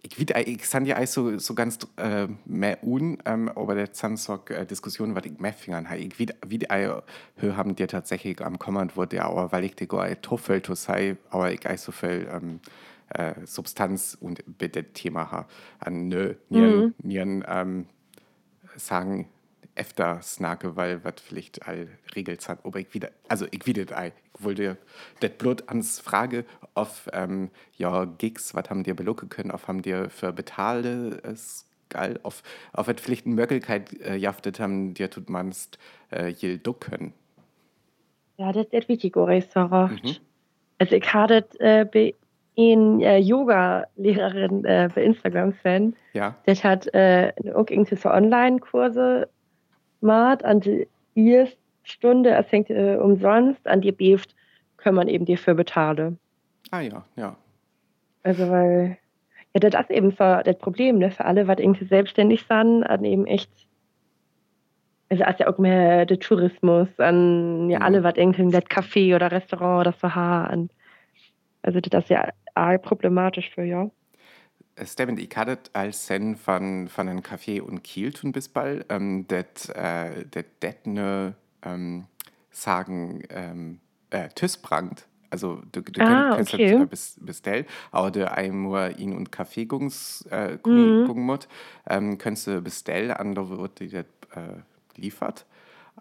[0.01, 4.17] ich wieder ich sind ja so so ganz äh, mehr un ähm, aber der sind
[4.17, 5.99] so äh, Diskussionen was ich mehr fingern habe.
[5.99, 7.03] Ich wieder wieder
[7.41, 9.87] haben die tatsächlich am Kommen wurde aber weil ich die
[10.21, 12.59] Toffel to sei aber ich so viel ähm,
[13.13, 15.47] äh, Substanz und bitte Thema ha
[15.79, 16.93] an nö nieren, mhm.
[17.01, 17.85] nieren ähm,
[18.75, 19.29] sagen
[19.75, 24.11] öfter snake weil was vielleicht all regelt hat aber ich wieder also ich wieder ei
[24.39, 24.77] wollte
[25.19, 29.81] das Blut ans Frage auf ähm, ja Gigs was haben dir belocken können auf haben
[29.81, 35.09] dir für betalte es geil auf auf et vielleicht eine Möglichkeit äh, jaftet haben dir
[35.09, 35.77] tut manst
[36.11, 37.13] äh, je du können
[38.37, 40.15] ja das ist wichtig mhm.
[40.77, 42.13] also ich hatte äh,
[42.55, 45.95] en äh, Yoga-Lehrerin äh, bei Instagram-Fan.
[46.13, 46.35] Ja.
[46.45, 49.27] Der hat äh, auch irgendwie so Online-Kurse
[50.01, 50.45] gemacht.
[50.45, 54.35] An die erste Stunde, es hängt äh, umsonst, an die Beft
[54.77, 56.19] kann man eben dafür bezahlen.
[56.71, 57.35] Ah ja, ja.
[58.23, 58.97] Also weil,
[59.53, 63.03] ja, das ist eben so das Problem, ne, für alle, was irgendwie selbstständig sind, an
[63.03, 63.49] eben echt
[65.09, 67.85] also ist ja auch mehr der Tourismus, an ja, mhm.
[67.85, 70.69] alle, was irgendwie das Café oder Restaurant oder so haben.
[71.61, 73.89] Also das ist ja arg problematisch für, ja.
[74.83, 79.25] Stemmen, ich hatte als Sen von, von einem Café und Kiel tun bis bald, ähm,
[79.27, 82.07] das äh, det ne ähm,
[82.49, 85.07] sagen ähm, äh, Tüsbrandt.
[85.29, 86.77] Also du, du Ah, kannst okay.
[86.79, 91.03] das bis, bestellen, aber du einmal ihn und Kaffee gungs, äh, Mhm.
[91.03, 91.47] gucken musst,
[91.87, 94.61] ähm, kannst du bestellen, an da wird die das äh,
[94.95, 95.45] liefert.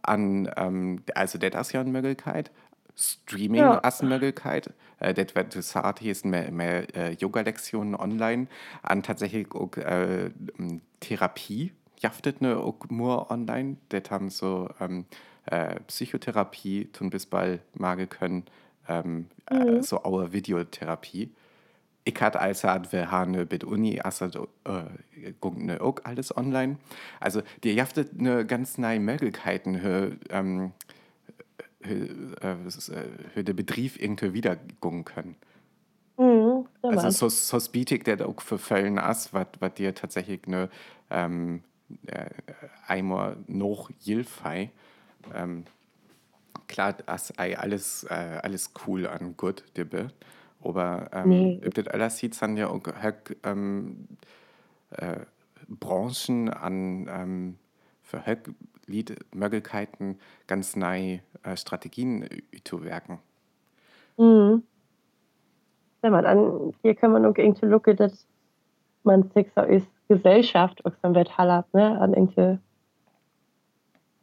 [0.03, 2.51] An, ähm, also das ist ja eine Möglichkeit.
[2.97, 3.75] Streaming Ja.
[3.79, 4.73] ist eine Möglichkeit.
[5.01, 5.61] Äh, das wird du
[5.99, 8.47] hier ist mehr, mehr äh, Yoga-Lektionen online.
[8.83, 10.31] An tatsächlich auch äh,
[11.01, 13.77] Therapie jaftet ne auch nur online.
[13.89, 15.07] Das haben so ähm,
[15.47, 18.45] äh, Psychotherapie tun bis bald magen können.
[18.89, 21.33] Ähm, äh, so auch Videotherapie.
[22.05, 26.79] Ich hatte also wir haben eine bit Uni, also äh, gucken ne auch alles online.
[27.21, 30.73] Also die jaftet eine ganz neue Möglichkeiten für, ähm,
[31.83, 35.37] für, äh, für, für den Betrieb irgendwie wieder gucken können.
[36.19, 36.67] Mhm.
[36.83, 40.69] Also so, so bietet der auch für Fällen as, was dir tatsächlich eine
[41.11, 41.63] ähm,
[42.07, 42.31] äh,
[42.87, 44.71] einmal noch Hilfei.
[45.35, 45.65] Ähm,
[46.67, 50.09] klar, as ei alles, äh, alles cool an gut dibbe.
[50.63, 51.61] Aber ähm, Nee.
[51.67, 52.83] ob das alles sieht, sind ja auch
[53.43, 54.09] ähm,
[54.91, 55.21] äh,
[55.69, 57.59] Branchen an ähm,
[58.03, 58.51] für höck
[58.93, 62.29] Lied Möglichkeiten ganz neue äh, Strategien
[62.65, 63.19] zu werken.
[64.19, 64.63] Mhm.
[66.03, 66.27] Ja, Mann.
[66.27, 68.27] An, hier kann man auch irgendwie gucken, dass
[69.05, 71.99] man sich so ist Gesellschaft auch so wird hallert, ne?
[72.01, 72.59] An irgendwie,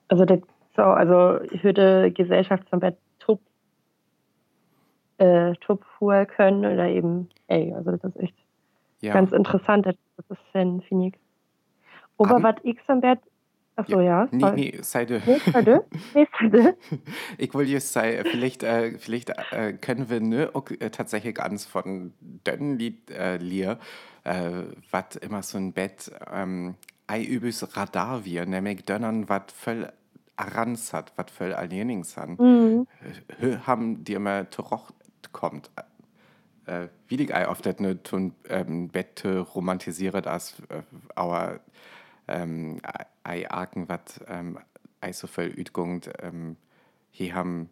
[0.07, 0.39] also das
[0.75, 3.41] so, also würde Gesellschaft so wird top,
[5.17, 8.35] äh, top fuhr können oder eben, ey, also das ist echt
[9.01, 9.13] Ja.
[9.13, 9.95] ganz interessant, das
[10.29, 11.13] ist dann, finde ich.
[12.17, 13.01] Aber was ich so
[13.79, 14.55] achso, ja, Nee, sorry.
[14.55, 16.49] nee, seid Nee, sorry.
[16.51, 16.73] Nee.
[17.37, 21.65] Ich will jetzt sagen, vielleicht, äh, vielleicht äh, können wir ne, auch, äh, tatsächlich ganz
[21.65, 23.79] von dem Lied äh, lier,
[24.23, 24.49] äh,
[24.91, 26.75] was immer so ein Bett ähm,
[27.07, 29.91] ei übes Radar wir, nämlich dönnern, was voll
[30.35, 32.39] Aranz hat, was voll Alienings hat.
[32.39, 32.87] Mhm.
[33.65, 34.93] Haben die immer zurecht
[35.31, 35.69] kommt.
[36.65, 40.83] Äh, wie ich ei oft das ne tun ähm, Bett romantisiert als äh,
[41.15, 41.59] aber
[42.29, 42.81] ähm,
[43.23, 44.59] ei arken wat ähm,
[45.01, 46.57] ei so viel Üdgung ähm,
[47.11, 47.69] hier haben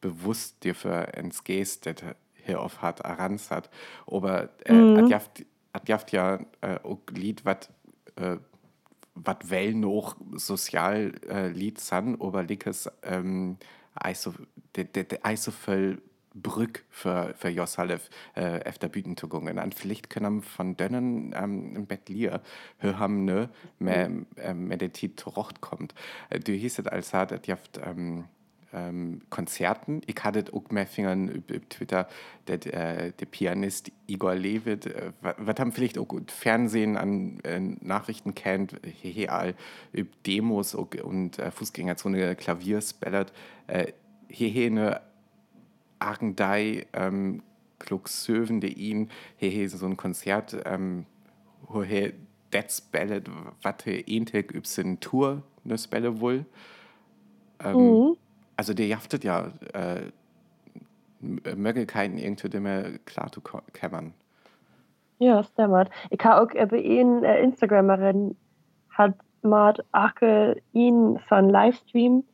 [0.00, 1.96] bewusst dir für ins Geist das
[2.34, 3.70] hier auf hat Aranz hat
[4.06, 4.96] aber äh, Mhm.
[4.96, 6.78] hat jaft hat jaft ja äh,
[7.10, 7.70] Lied wat
[8.16, 8.36] äh,
[9.14, 13.58] wat well noch sozial äh, Lied san oberlikes ähm,
[13.94, 14.34] also
[14.76, 16.00] de, de, de, also voll
[16.34, 19.58] Brück für, für Jossalef äh, efter Bühnentugungen.
[19.58, 22.40] Und vielleicht können wir von denen ähm, im Bett lier,
[22.80, 25.94] wir haben ne, mehr, äh, mehr der Tit rocht kommt.
[26.30, 28.24] Äh, Du hieß es als hat, es jaft, ähm,
[28.72, 30.00] ähm, Konzerten.
[30.06, 32.08] Ich hatte auch mehr Fingern über Twitter,
[32.46, 32.66] der,
[33.06, 38.80] äh, der Pianist Igor Levit, äh, was haben vielleicht auch Fernsehen an äh, Nachrichten kennt,
[39.28, 39.54] all
[39.92, 43.32] über Demos auch, und äh, Fußgängerzone Klavierspellert.
[43.66, 43.92] Äh,
[44.28, 45.00] hier eine
[46.02, 47.42] Argendei, ähm,
[47.78, 51.06] Klugsöven, de ihn, hier so ein Konzert, ähm,
[51.68, 52.12] wo hier
[52.50, 53.28] das Ballet,
[54.06, 56.44] ähnlich übt, sind Tour, ne Spelle wohl.
[57.64, 58.16] Ähm, Mhm.
[58.56, 60.10] also der jaftet ja äh,
[61.20, 63.40] Möglichkeiten irgendwie dem klar zu
[63.72, 64.14] kämmern.
[65.18, 65.88] Ja, stimmt.
[66.10, 68.36] Ich habe auch eben eine äh, Instagramerin,
[68.90, 72.24] hat mal auch ihn so einen Livestream,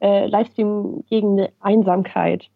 [0.00, 2.50] äh, Livestream gegen die Einsamkeit.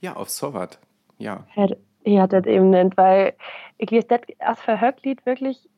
[0.00, 0.78] Ja, auf sowas.
[1.18, 1.44] Ja.
[1.56, 3.34] Hat das eben nennt, weil
[3.76, 5.68] ich lese das als Verhöcklied wirklich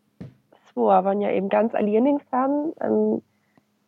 [0.74, 3.22] so, waren ja eben ganz aliening sind, ähm,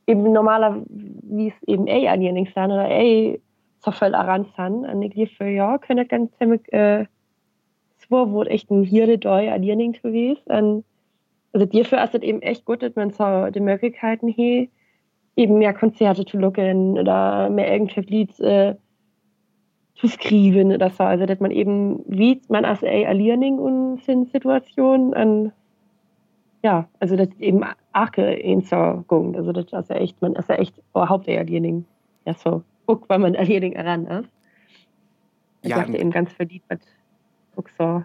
[0.07, 3.41] eben normaler, wie es eben ey aliening sind oder ey
[3.79, 4.87] so voll aran sind.
[4.87, 7.07] Und ich lese für ja, können ganz ziemlich, äh,
[8.09, 10.85] so wurde echt ein Hirde doi aliening gewesen.
[11.53, 14.69] Also dafür ist es eben echt gut, dass man so die Möglichkeiten hat,
[15.37, 18.75] eben mehr Konzerte zu locken oder mehr irgendwelche Lieds äh,
[20.03, 21.05] zu skriven oder so.
[21.05, 25.53] Also, dass man eben, wie man als ey Learning und sind Situationen an,
[26.65, 27.63] ja, also, das eben
[27.93, 29.37] arke in so gung.
[29.37, 31.85] Also, das ist ja echt, man ist ja echt überhaupt ey Learning.
[32.27, 34.29] Ja, so, guck, weil man Learning heran ist.
[35.63, 36.81] Ich Ja, dachte eben ganz verdient, was
[37.57, 38.05] auch so,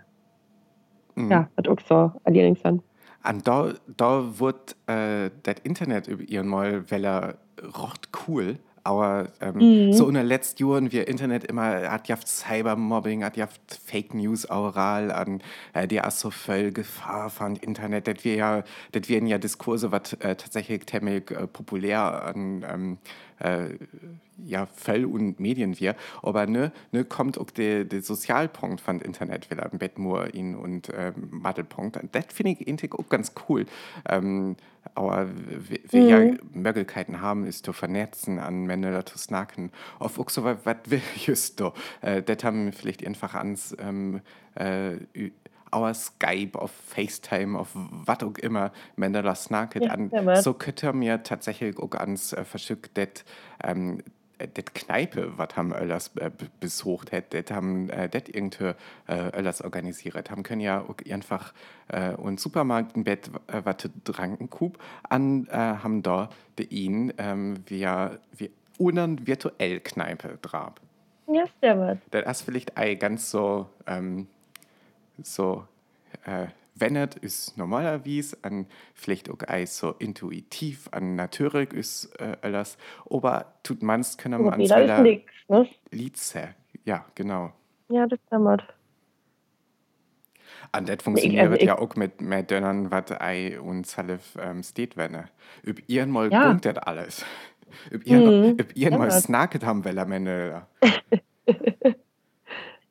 [1.16, 1.32] Mhm.
[1.32, 2.84] ja, was auch so Learning sind.
[3.28, 7.40] Und da, da wird äh, das Internet über ihren Mal Welle
[7.76, 8.60] rocht cool.
[8.88, 9.94] Aber ähm, Mhm.
[9.94, 13.48] so in den letzten Jahren, wir Internet immer, hat ja Cybermobbing, hat ja
[13.86, 15.42] Fake News oral an,
[15.74, 19.92] äh, die ist so voll Gefahr von Internet, das wir ja, das werden ja Diskurse,
[19.92, 22.98] was äh, tatsächlich ziemlich äh, populär an, ähm,
[23.40, 23.70] äh,
[24.46, 29.50] ja, Fell und Medien wir, aber ne, ne kommt auch der, der Sozialpunkt von Internet
[29.50, 32.00] wieder Bettmur in und ähm, Mattelpunkt.
[32.12, 33.66] Das finde ich eigentlich auch ganz cool.
[34.08, 34.56] Ähm,
[34.96, 35.28] aber
[35.70, 36.08] wir, wir mhm.
[36.08, 39.72] ja Möglichkeiten haben, ist zu vernetzen an Männer zu snacken.
[40.00, 41.74] Auf auch so was will just do.
[42.02, 44.22] Äh, das haben wir vielleicht einfach ans ähm,
[44.56, 44.98] äh,
[45.74, 50.12] our Skype, auf FaceTime, auf was auch immer, wenn da das snacket ja, an.
[50.42, 53.26] So könnte mir tatsächlich auch ans äh, verschickt, das
[53.64, 54.02] ähm,
[54.40, 58.74] det Kneipe, was haben Öllers äh, besucht hat, das haben äh, det irgendwie
[59.08, 61.54] äh, Öllers organisiert, haben können ja einfach
[61.88, 64.78] äh, und Supermarkt im Bett äh, was tranken kub
[65.10, 70.82] an äh, haben da de ihn ähm, wir wir unan virtuell Kneipe drab.
[71.28, 72.02] Ja, stimmt.
[72.12, 74.28] Das ist vielleicht ein ganz so ähm,
[75.24, 75.66] so
[76.26, 76.48] äh,
[76.80, 82.78] wennet ist normalerweise an vielleicht auch so intuitiv an natürlich ist äh, alles
[83.10, 85.68] aber tut man's können man an nix, ne?
[85.92, 86.56] Liedse.
[86.86, 87.54] ja genau
[87.90, 88.64] ja das stimmt
[90.72, 94.98] an das funktioniert ich, ja auch mit mehr Dönnern was Ei und Salif ähm, steht
[94.98, 95.24] wenn
[95.66, 96.54] üb ihren mal ja.
[96.54, 97.26] das alles
[97.92, 98.60] üb ihren, mhm.
[98.60, 100.66] üb ihren mal snacket haben weil am Ende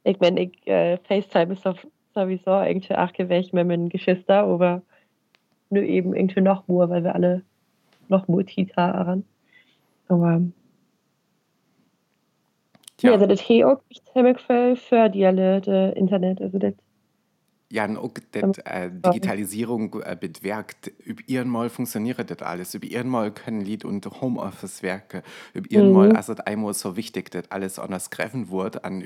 [0.04, 4.82] ich meine ich äh, FaceTime ist auf sowieso irgendwie auch gewächt mit meinen Geschwister, aber
[5.70, 7.42] nur eben irgendwie noch mehr, weil wir alle
[8.08, 9.24] noch multitaaren.
[10.08, 10.42] Aber
[13.00, 13.80] ja, also das hier auch
[14.12, 16.74] ziemlich viel für die alle das Internet, also das
[17.68, 20.92] ja, und auch das, äh, Digitalisierung äh, betwerkt.
[21.04, 22.74] Über ihren Mal funktioniert das alles.
[22.74, 25.24] Über ihren Mal können Lied und Homeoffice werke.
[25.52, 25.94] Über ihren mhm.
[25.94, 29.00] Mal ist es einmal so wichtig, dass alles anders greifen wird an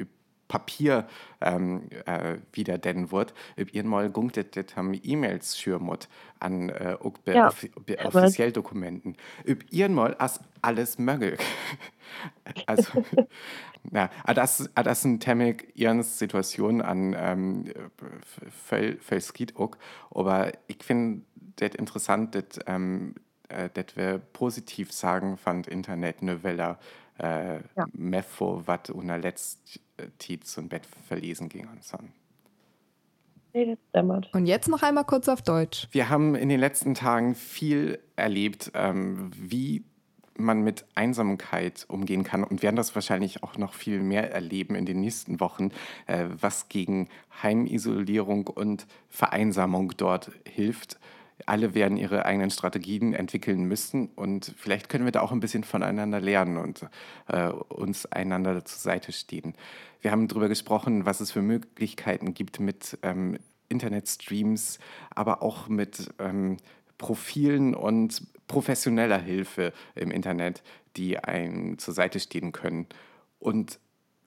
[0.50, 1.06] Papier
[1.40, 6.08] ähm, äh, wieder den wird, ob ihr mal gunktet, das haben E-Mails schürmut
[6.40, 7.46] an äh, ja.
[7.46, 7.64] off
[8.02, 9.16] offiziell Dokumenten.
[9.48, 11.38] Ob ihr mal as alles möglich.
[12.66, 13.04] also,
[13.84, 17.72] na, das, das sind Themik ihrens Situation an ähm,
[18.66, 19.76] voll skit auch,
[20.10, 21.22] aber ich finde
[21.56, 23.14] das interessant, dass ähm,
[23.48, 26.78] äh, wir positiv sagen fand Internet eine Welle
[27.20, 27.86] äh, ja.
[27.92, 29.80] Mefo, was unter letzt
[30.18, 31.98] Tiet zum Bett verlesen ging und so.
[34.32, 35.88] Und jetzt noch einmal kurz auf Deutsch.
[35.90, 39.84] Wir haben in den letzten Tagen viel erlebt, ähm, wie
[40.36, 44.86] man mit Einsamkeit umgehen kann und werden das wahrscheinlich auch noch viel mehr erleben in
[44.86, 45.70] den nächsten Wochen,
[46.06, 47.08] äh, was gegen
[47.42, 50.98] Heimisolierung und Vereinsamung dort hilft
[51.46, 55.64] alle werden ihre eigenen Strategien entwickeln müssen und vielleicht können wir da auch ein bisschen
[55.64, 56.86] voneinander lernen und
[57.28, 59.54] äh, uns einander zur Seite stehen.
[60.00, 64.78] Wir haben darüber gesprochen, was es für Möglichkeiten gibt mit ähm, Internetstreams,
[65.14, 66.56] aber auch mit ähm,
[66.98, 70.62] Profilen und professioneller Hilfe im Internet,
[70.96, 72.86] die einem zur Seite stehen können.
[73.38, 73.78] Und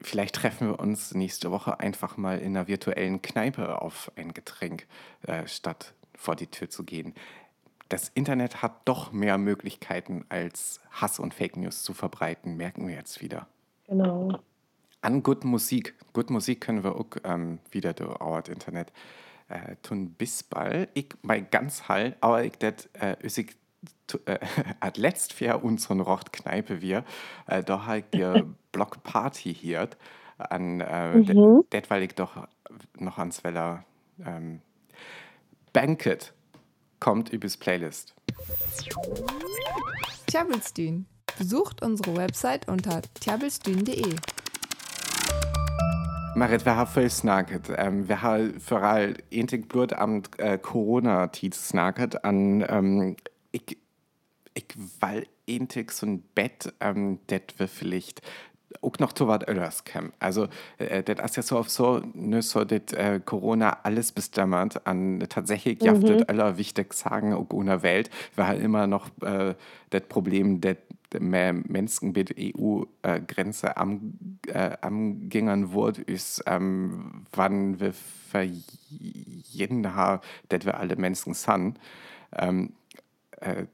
[0.02, 4.88] vielleicht treffen wir uns nächste Woche einfach mal in einer virtuellen Kneipe auf ein Getränk,
[5.24, 7.14] äh, statt vor die Tür zu gehen.
[7.90, 12.96] Das Internet hat doch mehr Möglichkeiten, als Hass und Fake News zu verbreiten, merken wir
[12.96, 13.48] jetzt wieder.
[13.88, 14.40] Genau.
[15.02, 15.96] An gut Musik.
[16.14, 18.92] Gut Musik können wir auch ähm, wieder durch Auert Internet
[19.50, 20.90] äh, tun bis bald.
[20.94, 23.56] Ich bei ganz Hall, aber ich det äh, üsig
[24.26, 24.40] äh,
[24.80, 27.04] at letzt für unseren Rocht Kneipe wir,
[27.48, 29.90] äh, da halt ihr Block Party hier
[30.38, 31.64] an äh, mhm.
[31.72, 32.48] det, weil ich doch
[32.98, 33.84] noch ans Weller
[34.26, 34.62] ähm,
[35.74, 36.34] Banket
[37.00, 38.14] kommt übers Playlist.
[40.28, 41.08] Tjabelstün.
[41.40, 44.16] Besucht unsere Website unter tjabelstün.de.
[46.36, 47.72] Marit, wir haben viel snacket.
[47.76, 53.16] Ähm, wir haben vor allem ähnlich Blut am äh, Corona-Tit snacket an ähm,
[53.52, 53.78] ich,
[54.54, 54.66] ich
[55.00, 58.22] weil ähnlich so ein Bett, ähm, das wir vielleicht
[58.82, 60.14] auch noch zu was anderes kommen.
[60.20, 64.86] Also, äh, das ist ja so auf so, ne, so das äh, Corona alles bestimmt
[64.86, 65.86] an tatsächlich mhm.
[65.86, 69.56] jaftet aller wichtig sagen auch in der Welt, war halt immer noch äh,
[69.90, 70.78] das Problem, dass
[71.20, 74.14] mehr Menschen mit EU-Grenze äh, am,
[74.48, 81.34] äh, am gingern wurde, ist, ähm, wann wir für jeden haben, dass wir alle Menschen
[81.34, 81.80] sind.
[82.36, 82.74] Ähm,
[83.40, 83.66] äh,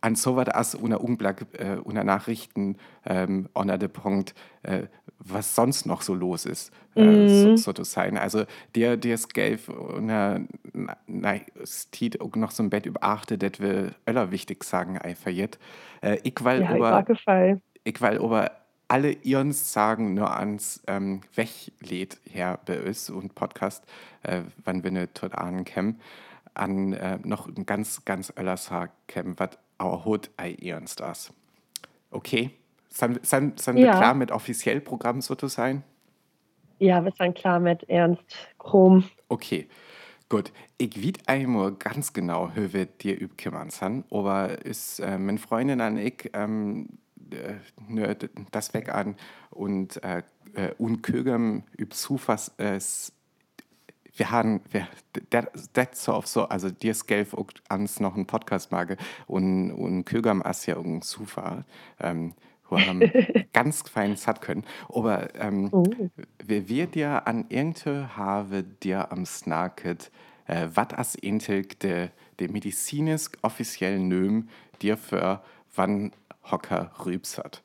[0.00, 4.84] an so was als unter Unblack, äh, unter Nachrichten ähm, unter dem Punkt, äh,
[5.18, 7.56] was sonst noch so los ist, äh, mhm.
[7.56, 8.16] so, so zu sein.
[8.16, 10.40] Also der, der es gäbe, unter,
[11.06, 15.30] nein, es tiet auch noch so ein Bett überachtet, das wir aller wichtig sagen, einfach
[15.30, 15.58] jetzt.
[16.00, 17.04] Äh, ich weil ja, über,
[17.84, 18.50] ich weil über
[18.88, 23.84] alle ihrens sagen nur ans ähm, Weglädt her bei uns und Podcast,
[24.22, 26.00] äh, wann wir nicht tot ahnen kämen,
[26.54, 29.50] an äh, noch ein ganz, ganz öller Sag kämen, was
[29.80, 31.32] our hood ei ernst as.
[32.10, 32.50] Okay,
[32.92, 33.96] Sind, sind, sind wir Ja.
[33.96, 35.84] klar mit offiziell Programm so zu sein?
[36.80, 38.24] Ja, wir sind klar mit Ernst
[38.58, 39.04] Chrom.
[39.28, 39.68] Okay,
[40.28, 40.50] gut.
[40.78, 45.80] Ich weiß einmal ganz genau, wie wir dir übkümmern sind, aber ist äh, meine Freundin
[45.80, 46.88] und ich ähm,
[47.30, 48.14] äh,
[48.50, 49.14] das weg an
[49.50, 50.22] und äh,
[50.54, 53.12] äh, unkögem üb Zufall äh, s-
[54.16, 54.88] wir haben, wir,
[55.30, 58.96] das das so auf so, also dir Skelf auch ans noch einen Podcast mage
[59.26, 61.64] und, und Kögam as ja irgendein Zufall,
[62.00, 62.34] ähm,
[63.52, 65.84] ganz fein satt können, aber ähm, Oh.
[66.44, 70.10] wir wir dir an irgende habe dir am Snaket,
[70.46, 74.48] äh, wat as intelk de, de medizinisch offiziell nöm
[74.82, 75.42] dir für
[75.74, 76.12] wann
[76.50, 77.62] Hocker rübs hat.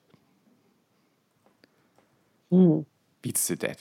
[2.52, 2.86] Hm.
[3.22, 3.78] Bietst du das?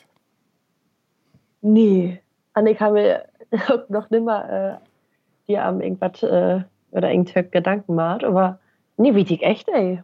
[1.63, 2.24] Nee.
[2.55, 3.25] Und ich habe mir
[3.69, 8.59] auch noch nimmer äh, dir am irgendwas äh, oder irgendein Gedanken gemacht, aber
[8.97, 10.03] nee, wie ich echt, ey.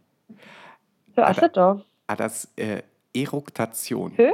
[1.15, 1.81] Für Aber- ist das da?
[2.07, 2.81] Ah, das äh,
[3.13, 4.11] Eruktation.
[4.15, 4.33] Hä?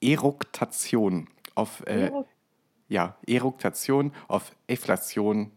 [0.00, 2.10] Eruktation auf äh,
[2.88, 5.50] ja, Eruktation auf Inflation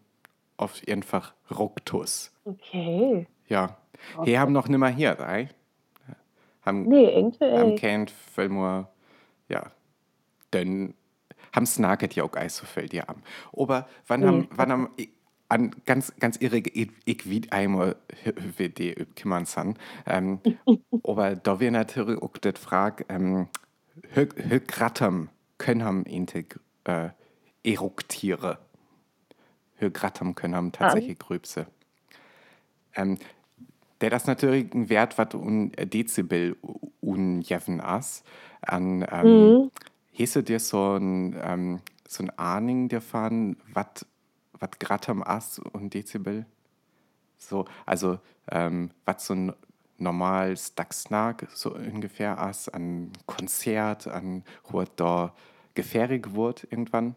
[0.57, 2.31] auf einfach Ruktus.
[2.45, 3.27] Okay.
[3.47, 3.77] Ja.
[4.23, 5.49] Hier haben noch nimmer hier, drei.
[6.65, 8.87] Haben, Nee, irgendwie, haben kennt Fillmore,
[9.47, 9.67] ja,
[10.53, 10.93] denn
[11.53, 13.23] haben snacket ja auch ei so viel die am.
[13.53, 14.89] Aber wann Nee, haben, wann haben,
[15.49, 17.95] an ganz, ganz irre, ich, ich wie einmal,
[18.57, 19.77] die kümmern san.
[20.05, 20.39] Ähm,
[21.03, 23.47] aber da wir natürlich auch das Frage, ähm,
[24.13, 27.09] hö, hö grattam können haben integ, äh,
[27.63, 28.59] eruktiere.
[29.75, 31.67] Hö grattam können haben tatsächlich Gröbse.
[32.95, 33.17] Ähm,
[34.01, 36.55] der das natürlich ein Wert, was un Dezibel
[37.01, 38.23] unjeven as.
[38.61, 39.71] An ähm, Mhm.
[40.19, 44.05] Hast du dir so ein ähm, so ein Ahnung davon, was
[44.59, 46.45] was Grattam as und Dezibel?
[47.37, 48.19] So, also
[48.51, 49.53] ähm, was so ein
[49.97, 55.33] normales Dagsnag so ungefähr as an Konzert, an wo da
[55.75, 57.15] gefährlich wird irgendwann?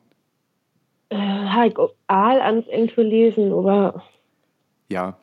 [1.11, 4.03] Äh, auch all ans irgendwo lesen, aber
[4.89, 5.17] Ja.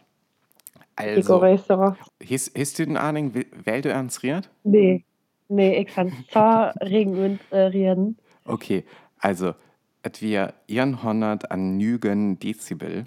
[0.96, 4.50] Also, hast, hast du eine Ahnung, wer du ernstriert?
[4.64, 5.06] Nee.
[5.50, 8.18] Nee, ich kann so Regen und äh, reden.
[8.45, 8.86] Okay,
[9.20, 9.54] also,
[10.04, 13.06] et wir 100 an Nügen Dezibel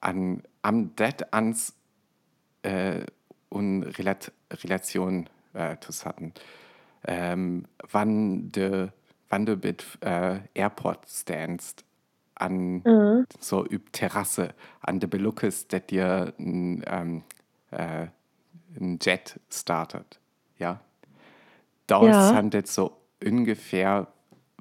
[0.00, 1.74] an am det ans
[2.62, 3.04] äh,
[3.48, 6.32] und Relat Relation äh, tus hatten.
[7.06, 8.88] Ähm, wann de
[9.28, 11.84] wann du mit äh, Airport standst
[12.34, 13.26] an Mhm.
[13.40, 17.22] so üb Terrasse an de Beluckes, dat dir ein, ähm,
[17.70, 18.08] äh,
[19.00, 20.20] Jet startet,
[20.58, 20.80] ja.
[21.92, 22.32] Da Ja.
[22.34, 24.08] handelt so ungefähr,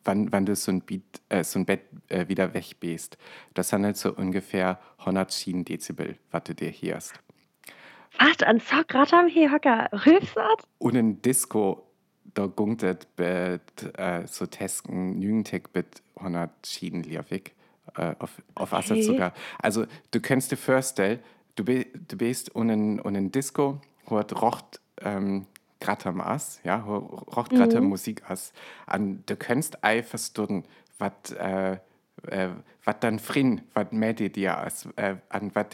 [0.04, 3.18] wann, wann du so ein, Beat, äh, so ein Bett äh, wieder weg bist.
[3.54, 7.14] Das handelt so ungefähr 110 Dezibel, was du dir hörst.
[8.20, 8.46] Was?
[8.46, 10.64] An so grad am hier Hocker Rülfsat?
[10.80, 11.88] Und in Disco,
[12.34, 17.56] da gungt es mit äh, so Tesken, Nügentek mit 110 Liavik.
[17.96, 19.02] Äh, auf, auf Okay.
[19.02, 19.34] sogar.
[19.62, 21.20] Also, du kennst die vorstellen,
[21.56, 25.46] du, bi- du bist in, in ein Disco, wo es rocht ähm,
[25.82, 27.88] grad am Ass, ja, rocht grad Mhm.
[27.90, 28.54] Musik Ass.
[28.92, 30.64] Und du kannst ei verstunden,
[30.98, 31.78] was äh,
[32.28, 32.50] äh,
[33.02, 35.66] dann frin, was mehr dir as, äh, an was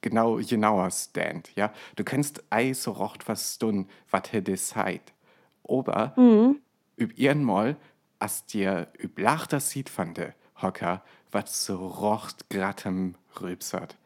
[0.00, 1.72] genau genauer stand, ja.
[1.96, 5.12] Du kannst ei so rocht verstunden, was das seid.
[5.68, 6.60] Aber Mhm.
[6.98, 7.76] üb irgendmal,
[8.20, 10.32] as dir üb lachter sieht von de
[10.62, 13.96] Hocker, was so rocht grattem rübsert.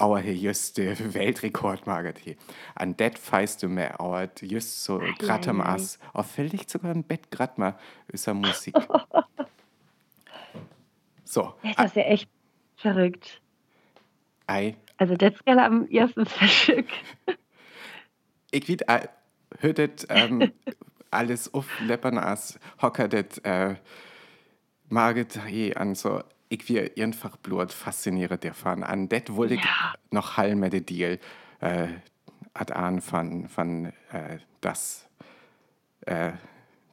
[0.00, 1.82] Just der Weltrekord
[2.22, 2.36] hier.
[2.74, 5.74] An det feist du mehr, aber just so grattem ei, ei.
[5.74, 5.98] as.
[6.12, 7.76] Auf vielleicht sogar ein Bett grad mal
[8.08, 8.74] ist er Musik.
[11.24, 12.28] so, das ist ja echt
[12.76, 13.40] verrückt.
[14.46, 16.88] ei, Also das gerne am ersten Verschick.
[18.50, 19.08] ich wie äh,
[19.60, 20.52] hörtet ähm,
[21.10, 23.76] alles auf leppern as hocker det äh,
[25.46, 29.94] he an so ich wie einfach blut fasziniert davon an det wollte ich Ja.
[30.10, 31.18] noch hall mit de deal
[31.60, 31.88] äh,
[32.54, 35.08] ad an von von äh, das
[36.06, 36.32] äh,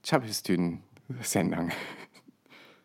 [0.03, 0.81] Chabistün
[1.21, 1.71] Sendung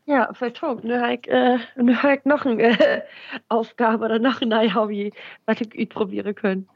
[0.07, 0.83] Ja, vertrug.
[0.83, 3.03] Nu habe ich, äh, nu hab ich noch eine äh,
[3.49, 5.13] Aufgabe oder noch ein Hobby,
[5.47, 6.69] was ich probieren können.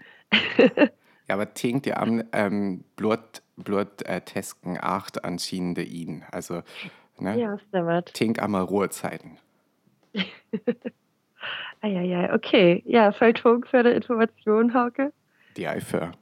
[1.28, 6.62] ja aber tinkt ihr am ähm, blut blut äh, Tesken 8 anscheinende ihn also
[7.18, 8.12] ne Ja, stimmt.
[8.14, 9.38] tink am Ruhezeiten
[11.80, 12.82] Eieiei, okay.
[12.86, 15.12] Ja, voll Dank für die Information, Hauke.
[15.56, 16.12] Die Eifer.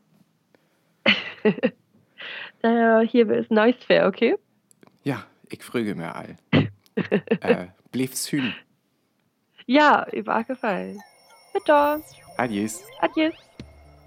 [2.62, 4.36] Daher äh, hier ist neues fair, okay?
[5.04, 6.36] Ja, ich früge mir all.
[7.40, 8.54] äh, Blief's Hühn.
[9.66, 11.00] Ja, über gefallen.
[11.52, 12.02] Bitte.
[12.36, 12.84] Adies.
[13.00, 13.34] Adies.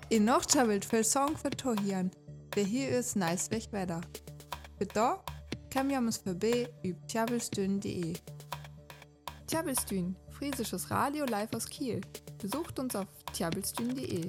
[0.09, 2.11] In noch chabelt für Song für Tohian.
[2.53, 4.01] Wer hier ist nice weg Wetter.
[4.77, 5.15] Bitte,
[5.73, 8.13] kam ja uns vorbei über chabelstünden.de.
[9.47, 12.01] Tjabelstühn, friesisches Radio live aus Kiel.
[12.39, 14.25] Besucht uns auf tjabelstühn.de.